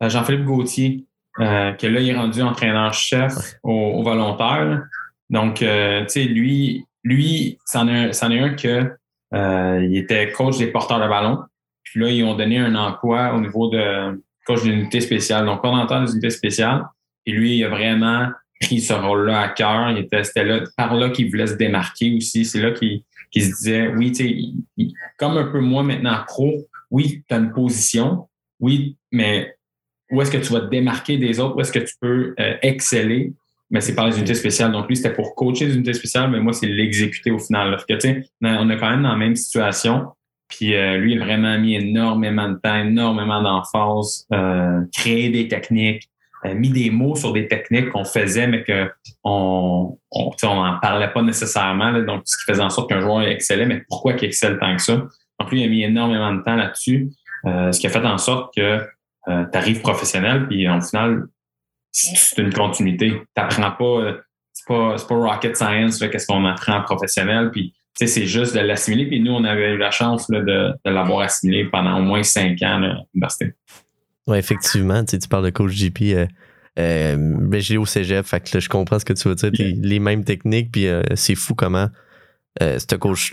Jean-Philippe 0.00 0.44
Gauthier, 0.44 1.04
que 1.38 1.86
là, 1.86 2.00
il 2.00 2.08
est 2.08 2.16
rendu 2.16 2.42
entraîneur-chef 2.42 3.32
au, 3.62 3.72
au, 3.72 4.02
volontaire. 4.02 4.82
Donc, 5.30 5.56
tu 5.56 5.64
sais, 5.64 6.24
lui, 6.24 6.84
lui, 7.04 7.58
c'en 7.64 7.88
est, 7.88 8.10
est, 8.10 8.22
un 8.24 8.50
que 8.50 8.92
il 9.32 9.96
était 9.96 10.30
coach 10.32 10.58
des 10.58 10.68
porteurs 10.68 11.00
de 11.00 11.08
ballon. 11.08 11.42
Puis 11.84 12.00
là, 12.00 12.10
ils 12.10 12.24
ont 12.24 12.34
donné 12.34 12.58
un 12.58 12.74
emploi 12.74 13.32
au 13.34 13.40
niveau 13.40 13.68
de 13.68 14.22
coach 14.46 14.62
d'unité 14.62 15.00
spéciale, 15.00 15.46
donc 15.46 15.60
coordonnateur 15.60 16.04
des 16.04 16.12
unités 16.12 16.30
spéciales. 16.30 16.84
Et 17.26 17.32
lui, 17.32 17.58
il 17.58 17.64
a 17.64 17.68
vraiment 17.68 18.28
pris 18.60 18.80
ce 18.80 18.92
rôle-là 18.92 19.40
à 19.40 19.48
cœur. 19.48 19.94
C'était 20.22 20.44
là, 20.44 20.60
par 20.76 20.94
là 20.94 21.10
qu'il 21.10 21.30
voulait 21.30 21.46
se 21.46 21.54
démarquer 21.54 22.14
aussi. 22.16 22.44
C'est 22.44 22.60
là 22.60 22.72
qu'il, 22.72 23.02
se 23.34 23.54
disait, 23.56 23.88
oui, 23.88 24.12
tu 24.12 24.54
sais, 24.78 24.94
comme 25.18 25.36
un 25.36 25.50
peu 25.50 25.60
moi 25.60 25.82
maintenant 25.82 26.18
pro, 26.26 26.52
oui, 26.90 27.22
tu 27.28 27.34
as 27.34 27.38
une 27.38 27.52
position, 27.52 28.28
oui, 28.60 28.96
mais 29.12 29.54
où 30.10 30.22
est-ce 30.22 30.30
que 30.30 30.38
tu 30.38 30.52
vas 30.52 30.60
te 30.60 30.70
démarquer 30.70 31.18
des 31.18 31.40
autres, 31.40 31.56
où 31.56 31.60
est-ce 31.60 31.72
que 31.72 31.80
tu 31.80 31.94
peux 32.00 32.34
euh, 32.38 32.54
exceller, 32.62 33.32
mais 33.70 33.80
c'est 33.80 33.94
par 33.94 34.06
les 34.06 34.16
unités 34.16 34.34
spéciales. 34.34 34.70
Donc, 34.70 34.86
lui, 34.86 34.96
c'était 34.96 35.12
pour 35.12 35.34
coacher 35.34 35.66
les 35.66 35.74
unités 35.74 35.94
spéciales, 35.94 36.30
mais 36.30 36.40
moi, 36.40 36.52
c'est 36.52 36.66
l'exécuter 36.66 37.32
au 37.32 37.38
final. 37.38 37.76
Que, 37.88 37.94
tu 37.94 38.00
sais, 38.00 38.22
on 38.40 38.70
est 38.70 38.76
quand 38.78 38.90
même 38.90 39.02
dans 39.02 39.10
la 39.10 39.16
même 39.16 39.34
situation. 39.34 40.06
Puis 40.48 40.74
euh, 40.74 40.98
lui, 40.98 41.14
il 41.14 41.22
a 41.22 41.24
vraiment 41.24 41.58
mis 41.58 41.74
énormément 41.74 42.48
de 42.48 42.54
temps, 42.54 42.76
énormément 42.76 43.42
d'emphase, 43.42 44.26
euh, 44.32 44.80
créé 44.92 45.30
des 45.30 45.48
techniques, 45.48 46.08
mis 46.54 46.70
des 46.70 46.90
mots 46.90 47.16
sur 47.16 47.32
des 47.32 47.48
techniques 47.48 47.90
qu'on 47.90 48.04
faisait, 48.04 48.46
mais 48.46 48.64
qu'on 48.64 49.98
on, 50.12 50.36
n'en 50.42 50.78
parlait 50.80 51.12
pas 51.12 51.22
nécessairement. 51.22 51.92
donc, 52.00 52.22
ce 52.24 52.36
qui 52.36 52.44
faisait 52.44 52.62
en 52.62 52.70
sorte 52.70 52.88
qu'un 52.88 53.00
joueur 53.00 53.22
excellait, 53.22 53.66
mais 53.66 53.82
pourquoi 53.88 54.14
qu'il 54.14 54.28
excelle 54.28 54.58
tant 54.58 54.74
que 54.76 54.82
ça? 54.82 54.96
Donc, 55.40 55.50
lui, 55.50 55.60
il 55.60 55.64
a 55.64 55.68
mis 55.68 55.82
énormément 55.82 56.32
de 56.32 56.42
temps 56.42 56.56
là-dessus, 56.56 57.10
euh, 57.46 57.72
ce 57.72 57.80
qui 57.80 57.86
a 57.86 57.90
fait 57.90 58.04
en 58.04 58.18
sorte 58.18 58.54
que 58.54 58.80
tu 59.26 59.58
arrives 59.58 59.80
professionnel, 59.80 60.46
puis 60.46 60.68
en 60.68 60.80
final, 60.80 61.24
c'est 61.90 62.40
une 62.40 62.52
continuité. 62.52 63.10
Tu 63.10 63.26
n'apprends 63.36 63.72
pas, 63.72 64.18
c'est 64.52 64.66
pas, 64.66 64.96
pas 65.08 65.14
rocket 65.14 65.56
science, 65.56 65.98
qu'est-ce 65.98 66.26
qu'on 66.26 66.44
apprend 66.44 66.76
en 66.76 66.82
professionnel, 66.82 67.50
puis 67.50 67.74
c'est 67.94 68.26
juste 68.26 68.54
de 68.54 68.60
l'assimiler. 68.60 69.06
Puis 69.06 69.20
nous, 69.20 69.32
on 69.32 69.44
avait 69.44 69.72
eu 69.72 69.78
la 69.78 69.90
chance 69.90 70.28
de 70.30 70.74
l'avoir 70.84 71.20
assimilé 71.20 71.64
pendant 71.64 71.98
au 71.98 72.02
moins 72.02 72.22
cinq 72.22 72.62
ans 72.62 72.82
à 72.82 73.04
l'université. 73.14 73.54
Oui, 74.26 74.38
effectivement. 74.38 75.04
Tu 75.04 75.18
parles 75.28 75.44
de 75.44 75.50
coach 75.50 75.72
JP. 75.72 76.02
Euh, 76.02 76.26
euh, 76.78 77.16
ben, 77.16 77.60
j'ai 77.60 77.78
au 77.78 77.86
cégep, 77.86 78.26
fait 78.26 78.40
que 78.50 78.60
je 78.60 78.68
comprends 78.68 78.98
ce 78.98 79.04
que 79.04 79.12
tu 79.12 79.28
veux 79.28 79.34
dire. 79.34 79.50
Les 79.80 79.98
mêmes 79.98 80.24
techniques, 80.24 80.72
puis 80.72 80.88
euh, 80.88 81.02
c'est 81.14 81.34
fou 81.34 81.54
comment 81.54 81.88
euh, 82.62 82.78
ce 82.78 82.96
coach. 82.96 83.32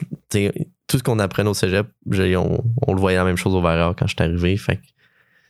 Tout 0.88 0.97
ce 0.97 1.03
qu'on 1.03 1.19
apprend 1.19 1.45
au 1.45 1.53
cégep, 1.53 1.88
on, 2.07 2.63
on, 2.88 2.93
le 2.93 3.00
voyait 3.00 3.17
la 3.17 3.25
même 3.25 3.38
chose 3.38 3.53
au 3.53 3.62
Verreur 3.62 3.95
quand 3.95 4.07
je 4.07 4.15
suis 4.15 4.23
arrivé. 4.23 4.55
Fait 4.57 4.79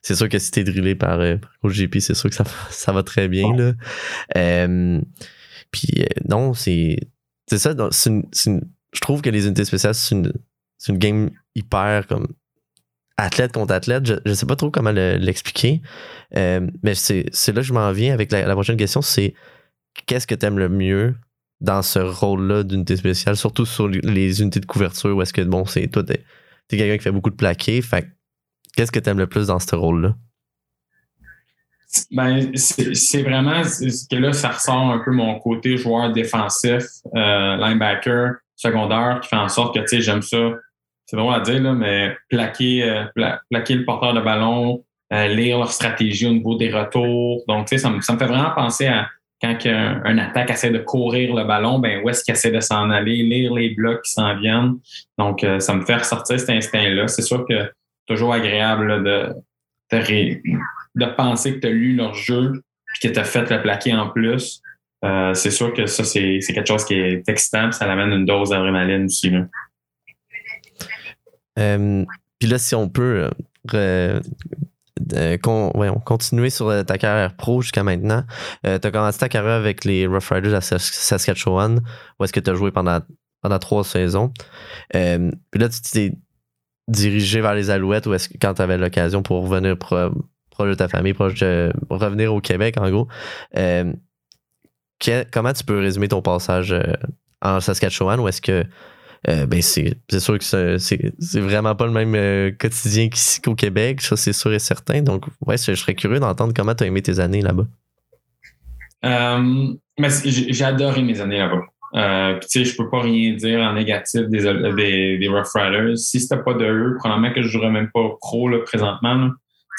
c'est 0.02 0.16
sûr 0.16 0.28
que 0.28 0.40
si 0.40 0.52
t'es 0.52 0.64
drillé 0.64 0.96
par, 0.96 1.20
coach 1.62 1.74
JP, 1.74 2.00
c'est 2.00 2.14
sûr 2.14 2.30
que 2.30 2.36
ça, 2.36 2.46
ça 2.70 2.92
va 2.92 3.04
très 3.04 3.28
bien. 3.28 3.56
Là. 3.56 3.74
puis 5.72 6.06
non, 6.28 6.54
c'est. 6.54 6.98
C'est 7.48 7.60
ça, 7.60 7.76
c'est 7.92 8.10
une, 8.10 8.62
je 8.94 9.00
trouve 9.02 9.22
que 9.22 9.30
les 9.30 9.46
unités 9.46 9.66
spéciales, 9.66 9.94
c'est 9.94 10.16
une, 10.16 10.32
une, 10.88 10.98
game 10.98 11.30
hyper 11.56 12.08
comme 12.08 12.28
athlète 13.18 13.52
contre 13.52 13.74
athlète. 13.74 14.06
Je, 14.06 14.16
ne 14.26 14.34
sais 14.34 14.46
pas 14.46 14.56
trop 14.56 14.72
comment 14.72 14.92
l'expliquer. 14.92 15.82
Euh, 16.36 16.68
mais 16.84 16.96
c'est 16.96 17.24
là 17.48 17.54
que 17.56 17.62
je 17.62 17.74
m'en 17.74 17.92
viens 17.92 18.14
avec 18.14 18.32
la, 18.32 18.52
prochaine 18.54 18.78
question. 18.78 19.02
C'est 19.02 19.34
qu'est-ce 20.06 20.28
que 20.28 20.36
tu 20.36 20.46
aimes 20.46 20.60
le 20.60 20.70
mieux 20.70 21.16
dans 21.62 21.82
ce 21.82 22.00
rôle-là 22.00 22.64
d'unité 22.64 22.98
spéciale, 22.98 23.38
surtout 23.38 23.66
sur 23.66 23.88
les 23.88 24.42
unités 24.42 24.60
de 24.60 24.66
couverture 24.66 25.16
où 25.16 25.22
est-ce 25.22 25.32
que, 25.32 25.42
bon, 25.42 25.66
c'est 25.66 25.88
toi, 25.88 26.04
t'es 26.04 26.26
es, 26.72 26.78
quelqu'un 26.78 26.98
qui 26.98 27.04
fait 27.04 27.12
beaucoup 27.12 27.30
de 27.30 27.36
plaqués. 27.36 27.82
Fait 27.82 28.10
qu'est-ce 28.76 28.92
que 28.92 29.00
tu 29.00 29.10
aimes 29.10 29.20
le 29.20 29.28
plus 29.28 29.48
dans 29.48 29.60
ce 29.60 29.76
rôle-là? 29.76 30.16
Ben, 32.12 32.52
c'est 32.56 33.22
vraiment 33.22 33.62
que 33.62 34.16
là, 34.16 34.34
ça 34.34 34.50
ressort 34.50 34.92
un 34.92 35.00
peu 35.00 35.12
mon 35.12 35.40
côté 35.40 35.78
joueur 35.78 36.12
défensif, 36.12 36.84
euh, 37.16 37.56
linebacker 37.58 38.38
secondaire 38.56 39.20
qui 39.22 39.30
fait 39.30 39.36
en 39.36 39.48
sorte 39.48 39.76
que, 39.76 39.82
tu 39.82 39.88
sais, 39.88 40.02
j'aime 40.02 40.24
ça. 40.24 40.54
C'est 41.14 41.20
drôle 41.20 41.36
à 41.36 41.42
dire, 41.42 41.62
là, 41.62 41.74
mais 41.74 42.18
plaquer, 42.28 42.90
euh, 42.90 43.04
plaquer 43.52 43.76
le 43.76 43.86
porteur 43.86 44.16
de 44.16 44.22
ballon, 44.22 44.84
euh, 45.14 45.28
lire 45.28 45.60
leur 45.60 45.72
stratégie 45.72 46.26
au 46.26 46.32
niveau 46.32 46.56
des 46.56 46.72
retours. 46.72 47.44
Donc, 47.48 47.68
tu 47.68 47.76
sais, 47.76 47.78
ça 47.78 47.92
me, 47.92 48.02
ça 48.02 48.14
me 48.14 48.18
fait 48.18 48.26
vraiment 48.26 48.50
penser 48.50 48.88
à 48.88 49.08
quand 49.40 49.56
un, 49.68 50.18
attaque 50.18 50.50
essaie 50.50 50.72
de 50.72 50.80
courir 50.80 51.36
le 51.36 51.44
ballon, 51.44 51.78
ben 51.78 52.02
où 52.04 52.10
est-ce 52.10 52.24
qu'il 52.24 52.34
essaie 52.34 52.50
de 52.50 52.62
s'en 52.62 52.90
aller, 52.90 53.18
lire 53.18 53.54
les 53.54 53.76
blocs 53.76 54.02
qui 54.02 54.12
s'en 54.12 54.36
viennent. 54.40 54.78
Donc, 55.20 55.44
euh, 55.44 55.60
ça 55.60 55.76
me 55.76 55.86
fait 55.86 55.98
ressortir 55.98 56.40
cet 56.40 56.50
instinct-là. 56.50 57.08
C'est 57.08 57.22
sûr 57.22 57.46
que 57.48 57.72
toujours 58.08 58.34
agréable 58.34 59.04
de, 59.04 59.36
de, 59.92 61.06
penser 61.16 61.54
que 61.54 61.60
tu 61.60 61.68
as 61.68 61.72
lu 61.72 61.96
leur 61.96 62.16
jeu 62.16 62.54
et 62.56 63.08
que 63.08 63.14
tu 63.14 63.20
as 63.20 63.24
fait 63.24 63.48
le 63.52 63.62
plaquer 63.62 63.94
en 63.94 64.10
plus. 64.10 64.64
C'est 65.34 65.52
sûr 65.52 65.74
que 65.74 65.86
ça, 65.86 66.04
c'est 66.06 66.40
quelque 66.40 66.68
chose 66.68 66.86
qui 66.86 66.96
est 66.96 67.30
excitant, 67.30 67.72
ça 67.72 67.86
amène 67.92 68.14
une 68.14 68.26
dose 68.26 68.50
d'adrénaline 68.50 69.06
aussi. 69.06 69.30
Là. 69.30 69.46
Euh, 71.60 72.06
puis 72.40 72.50
là, 72.50 72.58
si 72.58 72.76
on 72.76 72.90
peut 72.90 73.30
euh, 73.74 74.20
continuer 76.06 76.50
sur 76.50 76.86
ta 76.86 76.98
carrière 76.98 77.36
pro 77.36 77.62
jusqu'à 77.62 77.84
maintenant, 77.84 78.24
tu 78.64 78.70
as 78.70 78.92
commencé 78.92 79.20
ta 79.20 79.30
carrière 79.30 79.54
avec 79.54 79.86
les 79.86 80.08
Rough 80.08 80.30
Riders 80.32 80.56
à 80.56 80.62
Saskatchewan, 80.62 81.82
où 82.20 82.24
est-ce 82.24 82.34
que 82.34 82.40
tu 82.40 82.50
as 82.50 82.56
joué 82.56 82.72
pendant, 82.72 83.00
pendant 83.42 83.60
trois 83.60 83.84
saisons. 83.84 84.32
puis 84.92 85.60
là, 85.60 85.70
tu 85.70 85.82
t'es 85.92 86.14
dirigé 86.90 87.40
vers 87.40 87.54
les 87.54 87.70
Alouettes, 87.70 88.08
ou 88.08 88.14
est-ce 88.14 88.28
que 88.28 88.38
quand 88.40 88.56
tu 88.56 88.62
avais 88.62 88.78
l'occasion 88.78 89.24
pour 89.24 89.44
revenir 89.44 89.78
proche 89.78 90.12
de 90.60 90.76
ta 90.76 90.88
famille, 90.88 91.14
proche 91.14 91.36
de 91.36 91.72
revenir 91.90 92.34
au 92.34 92.42
Québec, 92.42 92.76
en 92.78 92.90
gros 92.90 93.08
comment 95.32 95.54
tu 95.54 95.64
peux 95.64 95.80
résumer 95.80 96.08
ton 96.08 96.22
passage 96.22 96.72
euh, 96.72 96.94
en 97.42 97.60
Saskatchewan 97.60 98.20
ou 98.20 98.28
est-ce 98.28 98.42
que 98.42 98.66
euh, 99.30 99.46
ben 99.46 99.62
c'est, 99.62 99.96
sûr 100.20 100.38
que 100.38 100.78
c'est, 100.78 101.40
vraiment 101.40 101.76
pas 101.76 101.86
le 101.86 101.92
même 101.92 102.16
euh, 102.16 102.52
quotidien 102.52 103.10
qu'ici 103.10 103.42
qu'au 103.42 103.56
Québec, 103.56 104.02
ça 104.02 104.18
c'est 104.18 104.34
sûr 104.34 104.54
et 104.54 104.60
certain. 104.60 105.02
Donc, 105.02 105.26
ouais, 105.46 105.58
je 105.58 105.76
serais 105.76 105.96
curieux 105.96 106.20
d'entendre 106.20 106.54
comment 106.56 106.76
tu 106.76 106.84
as 106.84 106.88
aimé 106.88 107.02
tes 107.02 107.20
années 107.20 107.42
là-bas. 107.42 107.66
mais 109.04 110.10
j'ai 110.26 110.66
adoré 110.66 111.02
mes 111.04 111.22
années 111.22 111.40
là-bas. 111.40 112.40
tu 112.42 112.48
sais, 112.48 112.66
je 112.66 112.76
peux 112.76 112.90
pas 112.90 113.02
rien 113.02 113.34
dire 113.34 113.60
en 113.62 113.74
négatif 113.74 114.24
des, 114.24 114.42
des, 115.20 115.28
Rough 115.30 115.54
Riders. 115.56 115.98
Si 115.98 116.20
c'était 116.20 116.44
pas 116.44 116.54
de 116.54 116.66
eux, 116.66 116.96
probablement 117.00 117.34
que 117.34 117.42
je 117.42 117.48
jouerais 117.48 117.72
même 117.72 117.92
pas 117.92 118.10
pro 118.20 118.50
là, 118.50 118.60
présentement. 118.60 119.30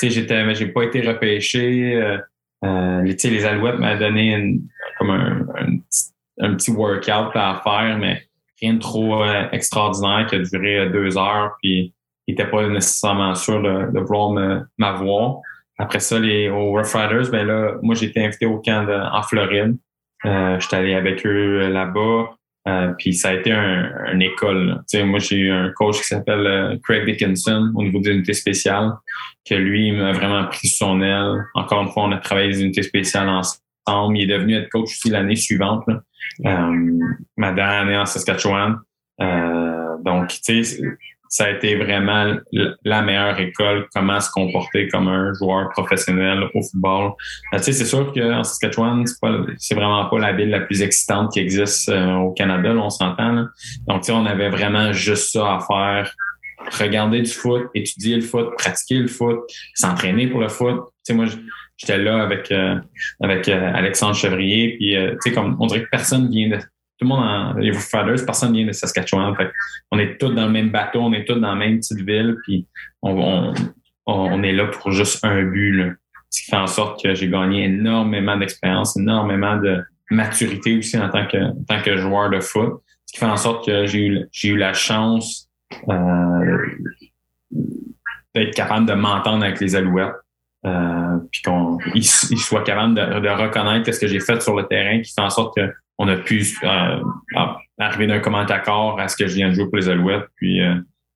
Tu 0.01 0.11
sais, 0.11 0.55
j'ai 0.55 0.67
pas 0.69 0.83
été 0.83 1.01
repêché. 1.03 2.19
Euh, 2.65 3.03
les 3.03 3.45
Alouettes 3.45 3.79
m'ont 3.79 3.99
donné 3.99 4.59
comme 4.99 5.11
un, 5.11 6.55
petit, 6.57 6.71
workout 6.71 7.35
à 7.35 7.61
faire, 7.63 7.99
mais 7.99 8.23
rien 8.65 8.75
de 8.75 8.79
trop 8.79 9.23
euh, 9.23 9.49
extraordinaire 9.53 10.27
qui 10.29 10.37
a 10.37 10.39
duré 10.39 10.79
euh, 10.79 10.89
deux 10.91 11.19
heures. 11.19 11.53
Puis 11.63 11.95
ils 12.27 12.33
n'étaient 12.33 12.51
pas 12.51 12.67
nécessairement 12.69 13.35
sûrs 13.35 13.63
de, 13.63 14.01
vouloir 14.01 14.67
m'avoir. 14.79 15.37
Après 15.79 16.01
ça, 16.01 16.19
les, 16.19 16.49
aux 16.49 16.71
Rough 16.71 16.95
Riders, 16.95 17.31
ben 17.31 17.47
là, 17.47 17.75
moi 17.83 17.95
j'ai 17.95 18.07
été 18.07 18.25
invité 18.25 18.47
au 18.47 18.61
camp 18.61 18.89
en 18.89 19.23
Floride. 19.23 19.77
Euh, 20.25 20.59
J'étais 20.59 20.77
allé 20.77 20.95
avec 20.95 21.27
eux 21.27 21.69
là-bas. 21.69 22.31
Euh, 22.67 22.93
puis 22.97 23.13
ça 23.13 23.29
a 23.29 23.35
été 23.35 23.53
un, 23.53 24.13
une 24.15 24.23
école. 24.23 24.83
Moi, 24.95 25.19
j'ai 25.19 25.37
eu 25.37 25.51
un 25.51 25.71
coach 25.73 25.99
qui 25.99 26.05
s'appelle 26.05 26.79
Craig 26.83 27.05
Dickinson 27.05 27.71
au 27.75 27.83
niveau 27.83 27.99
des 27.99 28.13
unités 28.13 28.33
spéciales, 28.33 28.93
que 29.47 29.55
lui 29.55 29.93
m'a 29.93 30.13
vraiment 30.13 30.47
pris 30.47 30.69
son 30.69 31.03
aile. 31.03 31.45
Encore 31.55 31.83
une 31.83 31.91
fois, 31.91 32.05
on 32.05 32.13
a 32.13 32.17
travaillé 32.17 32.49
les 32.49 32.63
unités 32.63 32.83
spéciales 32.83 33.29
ensemble. 33.29 33.64
Il 33.89 34.23
est 34.23 34.27
devenu 34.27 34.57
être 34.57 34.71
coach 34.71 34.85
aussi 34.85 35.11
l'année 35.11 35.37
suivante, 35.37 35.85
euh, 36.47 36.99
ma 37.37 37.53
dernière 37.53 37.83
année 37.83 37.97
en 37.97 38.07
Saskatchewan. 38.07 38.79
Euh, 39.21 39.97
donc, 40.05 40.29
tu 40.29 40.65
sais, 40.65 40.83
ça 41.29 41.47
a 41.47 41.51
été 41.51 41.77
vraiment 41.77 42.37
la 42.85 43.03
meilleure 43.03 43.39
école, 43.41 43.87
comment 43.93 44.21
se 44.21 44.31
comporter 44.31 44.89
comme 44.89 45.09
un 45.09 45.33
joueur 45.35 45.71
professionnel 45.71 46.45
au 46.55 46.63
football. 46.63 47.13
tu 47.53 47.59
sais, 47.59 47.73
c'est 47.73 47.85
sûr 47.85 48.13
qu'en 48.13 48.45
Saskatchewan, 48.45 49.07
c'est, 49.07 49.21
pas, 49.21 49.37
c'est 49.59 49.75
vraiment 49.75 50.07
pas 50.07 50.19
la 50.19 50.33
ville 50.33 50.51
la 50.51 50.61
plus 50.61 50.83
excitante 50.83 51.33
qui 51.33 51.41
existe 51.41 51.89
au 51.89 52.33
Canada, 52.33 52.73
là, 52.73 52.81
on 52.81 52.91
s'entend. 52.91 53.47
Donc, 53.87 54.03
tu 54.03 54.07
sais, 54.07 54.13
on 54.13 54.27
avait 54.27 54.49
vraiment 54.49 54.93
juste 54.93 55.33
ça 55.33 55.57
à 55.57 55.61
faire 55.61 56.15
regarder 56.71 57.23
du 57.23 57.31
foot, 57.31 57.69
étudier 57.75 58.17
le 58.17 58.23
foot, 58.23 58.55
pratiquer 58.57 58.99
le 58.99 59.09
foot, 59.09 59.41
s'entraîner 59.75 60.29
pour 60.29 60.41
le 60.41 60.49
foot. 60.49 60.77
Tu 60.77 60.93
sais, 61.03 61.15
moi, 61.15 61.27
j'étais 61.77 61.99
là 61.99 62.23
avec 62.23 62.51
euh, 62.53 62.77
avec 63.21 63.49
euh, 63.49 63.73
Alexandre 63.75 64.15
Chevrier, 64.15 64.77
puis 64.77 64.97
euh, 64.97 65.13
tu 65.13 65.31
sais, 65.31 65.33
comme 65.33 65.57
on 65.61 65.67
dirait 65.67 65.83
que 65.83 65.91
personne 65.91 66.31
vient 66.31 66.49
de 66.49 66.57
tout 66.57 67.03
le 67.03 67.09
monde 67.09 67.25
en 67.25 67.55
les 67.55 67.73
Fathers, 67.73 68.25
personne 68.25 68.53
vient 68.53 68.67
de 68.67 68.73
Saskatchewan. 68.73 69.35
Fait 69.37 69.51
on 69.91 69.99
est 69.99 70.19
tous 70.19 70.33
dans 70.33 70.47
le 70.47 70.53
même 70.53 70.71
bateau, 70.71 71.01
on 71.01 71.13
est 71.13 71.25
tous 71.25 71.35
dans 71.35 71.49
la 71.49 71.55
même 71.55 71.79
petite 71.79 72.01
ville, 72.01 72.37
puis 72.45 72.67
on, 73.03 73.53
on, 74.07 74.43
est 74.43 74.53
là 74.53 74.67
pour 74.67 74.93
juste 74.93 75.25
un 75.25 75.43
but. 75.43 75.73
Là. 75.73 75.93
Ce 76.31 76.43
qui 76.43 76.51
fait 76.51 76.57
en 76.57 76.67
sorte 76.67 77.03
que 77.03 77.15
j'ai 77.15 77.29
gagné 77.29 77.65
énormément 77.65 78.37
d'expérience, 78.37 78.97
énormément 78.97 79.57
de 79.57 79.83
maturité 80.11 80.77
aussi 80.77 80.99
en 80.99 81.09
tant 81.09 81.27
que, 81.27 81.37
en 81.37 81.65
tant 81.69 81.83
que 81.83 81.97
joueur 81.97 82.31
de 82.31 82.41
foot. 82.41 82.75
Ce 83.07 83.13
qui 83.13 83.19
fait 83.19 83.27
en 83.27 83.37
sorte 83.37 83.67
que 83.67 83.87
j'ai 83.87 84.07
eu, 84.07 84.29
eu 84.45 84.57
la 84.57 84.73
chance 84.73 85.44
d'être 88.35 88.55
capable 88.55 88.87
de 88.87 88.95
m'entendre 88.95 89.45
avec 89.45 89.61
les 89.61 89.77
Alouettes. 89.77 90.15
Euh, 90.67 91.19
puis 91.31 91.43
qu'ils 91.93 92.39
soient 92.39 92.63
capables 92.63 92.95
de, 92.95 93.29
reconnaître 93.29 93.93
ce 93.93 94.01
que 94.01 94.07
j'ai 94.07 94.21
fait 94.21 94.41
sur 94.41 94.57
le 94.57 94.67
terrain, 94.67 95.03
qui 95.03 95.13
fait 95.13 95.21
en 95.21 95.29
sorte 95.29 95.59
qu'on 95.59 96.09
a 96.09 96.17
pu 96.17 96.43
euh, 96.63 97.01
arriver 97.79 98.07
d'un 98.07 98.21
comment 98.21 98.39
accord 98.39 98.99
à 98.99 99.09
ce 99.09 99.17
que 99.17 99.27
je 99.27 99.35
viens 99.35 99.51
de 99.51 99.55
jouer 99.55 99.67
pour 99.67 99.77
les 99.77 99.91
Alouettes, 99.91 100.27
puis 100.37 100.61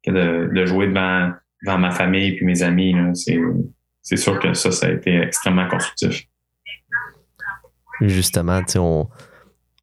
de, 0.07 0.51
de, 0.53 0.67
jouer 0.67 0.89
devant, 0.89 1.33
devant 1.65 1.79
ma 1.79 1.91
famille 1.93 2.33
puis 2.33 2.45
mes 2.45 2.63
amis. 2.63 2.95
C'est 4.03 4.17
sûr 4.17 4.39
que 4.39 4.53
ça, 4.53 4.71
ça 4.71 4.87
a 4.89 4.91
été 4.91 5.17
extrêmement 5.17 5.67
constructif. 5.67 6.25
Justement, 8.03 8.61
on, 8.77 9.09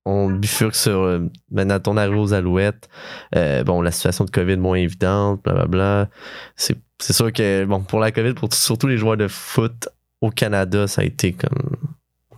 on 0.06 0.30
bifurque 0.30 0.76
sur 0.76 1.02
euh, 1.02 1.20
maintenant 1.52 1.80
ton 1.80 1.98
arrivée 1.98 2.20
aux 2.20 2.34
Alouettes. 2.34 2.88
Euh, 3.36 3.64
bon, 3.64 3.82
la 3.82 3.92
situation 3.92 4.24
de 4.24 4.30
COVID 4.30 4.58
moins 4.58 4.78
évidente, 4.78 5.42
blablabla. 5.44 6.10
C'est, 6.56 6.78
c'est 7.00 7.14
sûr 7.14 7.34
que, 7.34 7.66
bon, 7.66 7.82
pour 7.82 8.00
la 8.00 8.12
COVID, 8.12 8.34
pour 8.34 8.54
surtout 8.54 8.88
les 8.88 8.98
joueurs 8.98 9.18
de 9.18 9.28
foot 9.28 9.90
au 10.22 10.30
Canada, 10.30 10.88
ça 10.88 11.02
a 11.02 11.06
été 11.06 11.34
comme. 11.34 11.76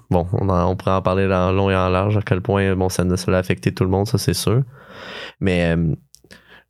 Bon, 0.10 0.26
on, 0.32 0.50
on 0.50 0.76
pourrait 0.78 0.92
en 0.92 1.02
parler 1.02 1.26
en 1.26 1.52
long 1.52 1.70
et 1.70 1.76
en 1.76 1.90
large, 1.90 2.16
à 2.16 2.22
quel 2.22 2.40
point 2.40 2.74
bon, 2.76 2.88
ça, 2.88 3.04
ça 3.18 3.32
a 3.32 3.38
affecté 3.38 3.74
tout 3.74 3.84
le 3.84 3.90
monde, 3.90 4.08
ça 4.08 4.18
c'est 4.18 4.34
sûr. 4.34 4.64
Mais 5.42 5.76
euh, 5.76 5.94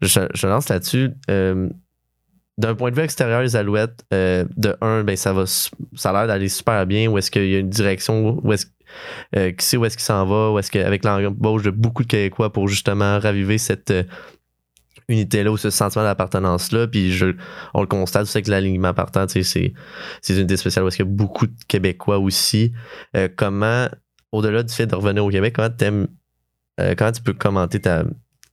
je, 0.02 0.22
je, 0.34 0.48
lance 0.48 0.70
là-dessus. 0.70 1.12
d'un 1.28 2.74
point 2.76 2.90
de 2.90 2.96
vue 2.96 3.04
extérieur, 3.04 3.44
les 3.44 3.56
Alouettes, 3.56 4.04
de 4.12 4.76
un, 4.82 5.04
ben, 5.04 5.16
ça 5.16 5.34
va 5.34 5.46
ça 5.46 6.10
a 6.10 6.14
l'air 6.14 6.28
d'aller 6.28 6.50
super 6.50 6.88
bien. 6.88 7.08
Ou 7.12 7.20
est-ce 7.20 7.30
qu'il 7.30 7.48
y 7.48 7.56
a 7.56 7.60
une 7.60 7.70
direction, 7.70 8.40
où 8.44 8.52
est-ce 8.52 8.66
euh, 9.36 9.52
qui 9.52 9.66
sait 9.66 9.78
où 9.78 9.86
est-ce 9.86 9.98
qu'il 9.98 10.06
s'en 10.06 10.26
va, 10.26 10.52
ou 10.52 10.60
est-ce 10.60 10.72
qu'avec 10.72 11.04
l'embauche 11.04 11.64
de 11.64 11.70
beaucoup 11.70 12.04
de 12.04 12.08
Québécois 12.08 12.52
pour 12.52 12.68
justement 12.68 13.20
raviver 13.20 13.58
cette 13.58 13.92
euh, 13.92 14.04
unité-là 15.10 15.52
ou 15.52 15.58
ce 15.58 15.70
sentiment 15.70 16.04
d'appartenance-là. 16.04 16.88
Puis 16.88 17.12
je, 17.12 17.28
on 17.74 17.82
le 17.82 17.88
constate 17.88 18.24
aussi 18.24 18.38
avec 18.38 18.48
l'alignement 18.48 18.94
partant, 18.94 19.26
c'est, 19.28 19.44
c'est 19.44 19.74
une 20.30 20.40
unité 20.40 20.58
spéciale 20.58 20.86
où 20.86 20.88
est-ce 20.88 20.98
qu'il 20.98 21.06
y 21.06 21.10
a 21.10 21.12
beaucoup 21.12 21.48
de 21.48 21.56
Québécois 21.68 22.20
aussi. 22.20 22.74
Euh, 23.16 23.30
comment, 23.34 23.88
au-delà 24.32 24.64
du 24.64 24.74
fait 24.74 24.86
de 24.86 24.96
revenir 24.96 25.26
au 25.26 25.30
Québec, 25.30 25.56
comment, 25.56 25.70
comment 26.98 27.12
tu 27.12 27.22
peux 27.22 27.34
commenter 27.34 27.82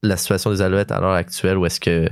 la 0.01 0.17
situation 0.17 0.51
des 0.51 0.61
Alouettes 0.61 0.91
à 0.91 1.01
l'heure 1.01 1.11
actuelle, 1.11 1.57
ou 1.57 1.65
est-ce 1.65 1.79
que 1.79 2.09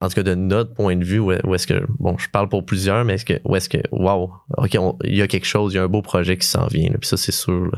en 0.00 0.08
tout 0.08 0.14
cas 0.14 0.22
de 0.22 0.34
notre 0.34 0.72
point 0.72 0.96
de 0.96 1.04
vue, 1.04 1.18
où, 1.18 1.32
est-ce 1.32 1.66
que, 1.66 1.84
bon, 1.98 2.16
je 2.16 2.28
parle 2.30 2.48
pour 2.48 2.64
plusieurs, 2.64 3.04
mais 3.04 3.14
est-ce 3.14 3.26
que, 3.26 3.40
où 3.44 3.54
est-ce 3.54 3.68
que, 3.68 3.78
wow, 3.92 4.32
ok, 4.56 4.78
il 5.04 5.16
y 5.16 5.22
a 5.22 5.26
quelque 5.26 5.46
chose, 5.46 5.74
il 5.74 5.76
y 5.76 5.78
a 5.78 5.82
un 5.82 5.88
beau 5.88 6.00
projet 6.00 6.38
qui 6.38 6.46
s'en 6.46 6.66
vient, 6.66 6.90
puis 6.98 7.06
ça, 7.06 7.18
c'est 7.18 7.32
sûr. 7.32 7.70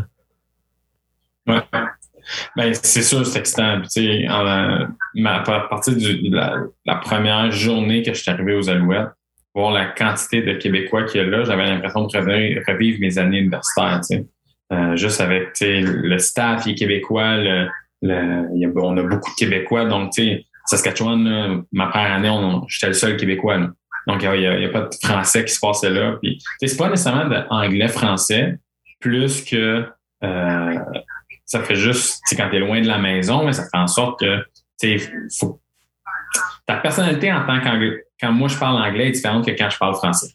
Ouais. 1.48 1.60
Ben, 2.56 2.72
c'est 2.74 3.02
sûr, 3.02 3.26
c'est 3.26 3.40
excitant. 3.40 3.80
Tu 3.82 3.88
sais, 3.88 4.26
à 4.28 5.66
partir 5.68 5.96
de 5.96 6.70
la, 6.86 6.94
première 6.96 7.50
journée 7.50 8.02
que 8.02 8.14
je 8.14 8.22
suis 8.22 8.30
arrivé 8.30 8.54
aux 8.54 8.70
Alouettes, 8.70 9.08
voir 9.54 9.72
la 9.72 9.86
quantité 9.86 10.42
de 10.42 10.52
Québécois 10.54 11.02
qu'il 11.04 11.20
y 11.20 11.24
a 11.24 11.26
là, 11.26 11.44
j'avais 11.44 11.66
l'impression 11.66 12.06
de 12.06 12.70
revivre, 12.70 13.00
mes 13.00 13.18
années 13.18 13.38
universitaires. 13.38 14.00
Euh, 14.72 14.96
juste 14.96 15.20
avec 15.20 15.50
le 15.60 16.18
staff, 16.18 16.64
les 16.66 16.74
Québécois, 16.74 17.36
le, 17.36 17.68
on 18.76 18.96
a 18.96 19.02
beaucoup 19.02 19.30
de 19.30 19.36
Québécois, 19.36 19.84
donc 19.86 20.12
tu 20.12 20.22
sais, 20.22 20.46
Saskatchewan, 20.66 21.64
ma 21.72 21.86
première 21.86 22.12
année, 22.12 22.60
j'étais 22.68 22.88
le 22.88 22.92
seul 22.92 23.16
Québécois. 23.16 23.58
Donc, 24.06 24.22
il 24.22 24.30
n'y 24.30 24.64
a, 24.64 24.68
pas 24.68 24.82
de 24.82 24.94
français 25.02 25.44
qui 25.44 25.52
se 25.52 25.60
passait 25.60 25.90
là. 25.90 26.16
Puis, 26.22 26.38
c'est 26.60 26.76
pas 26.76 26.88
nécessairement 26.88 27.28
d'anglais-français, 27.28 28.58
plus 29.00 29.44
que 29.44 29.86
euh, 30.24 30.78
ça 31.44 31.60
fait 31.62 31.74
juste, 31.74 32.22
quand 32.36 32.48
tu 32.48 32.56
es 32.56 32.58
loin 32.60 32.80
de 32.80 32.86
la 32.86 32.98
maison, 32.98 33.44
mais 33.44 33.52
ça 33.52 33.64
fait 33.64 33.78
en 33.78 33.86
sorte 33.86 34.20
que 34.20 34.44
faut, 35.38 35.60
ta 36.66 36.76
personnalité 36.76 37.32
en 37.32 37.46
tant 37.46 37.60
qu'anglais, 37.60 38.04
quand 38.20 38.32
moi 38.32 38.48
je 38.48 38.56
parle 38.56 38.82
anglais 38.82 39.08
est 39.08 39.12
différente 39.12 39.44
que 39.44 39.50
quand 39.52 39.70
je 39.70 39.78
parle 39.78 39.94
français. 39.94 40.32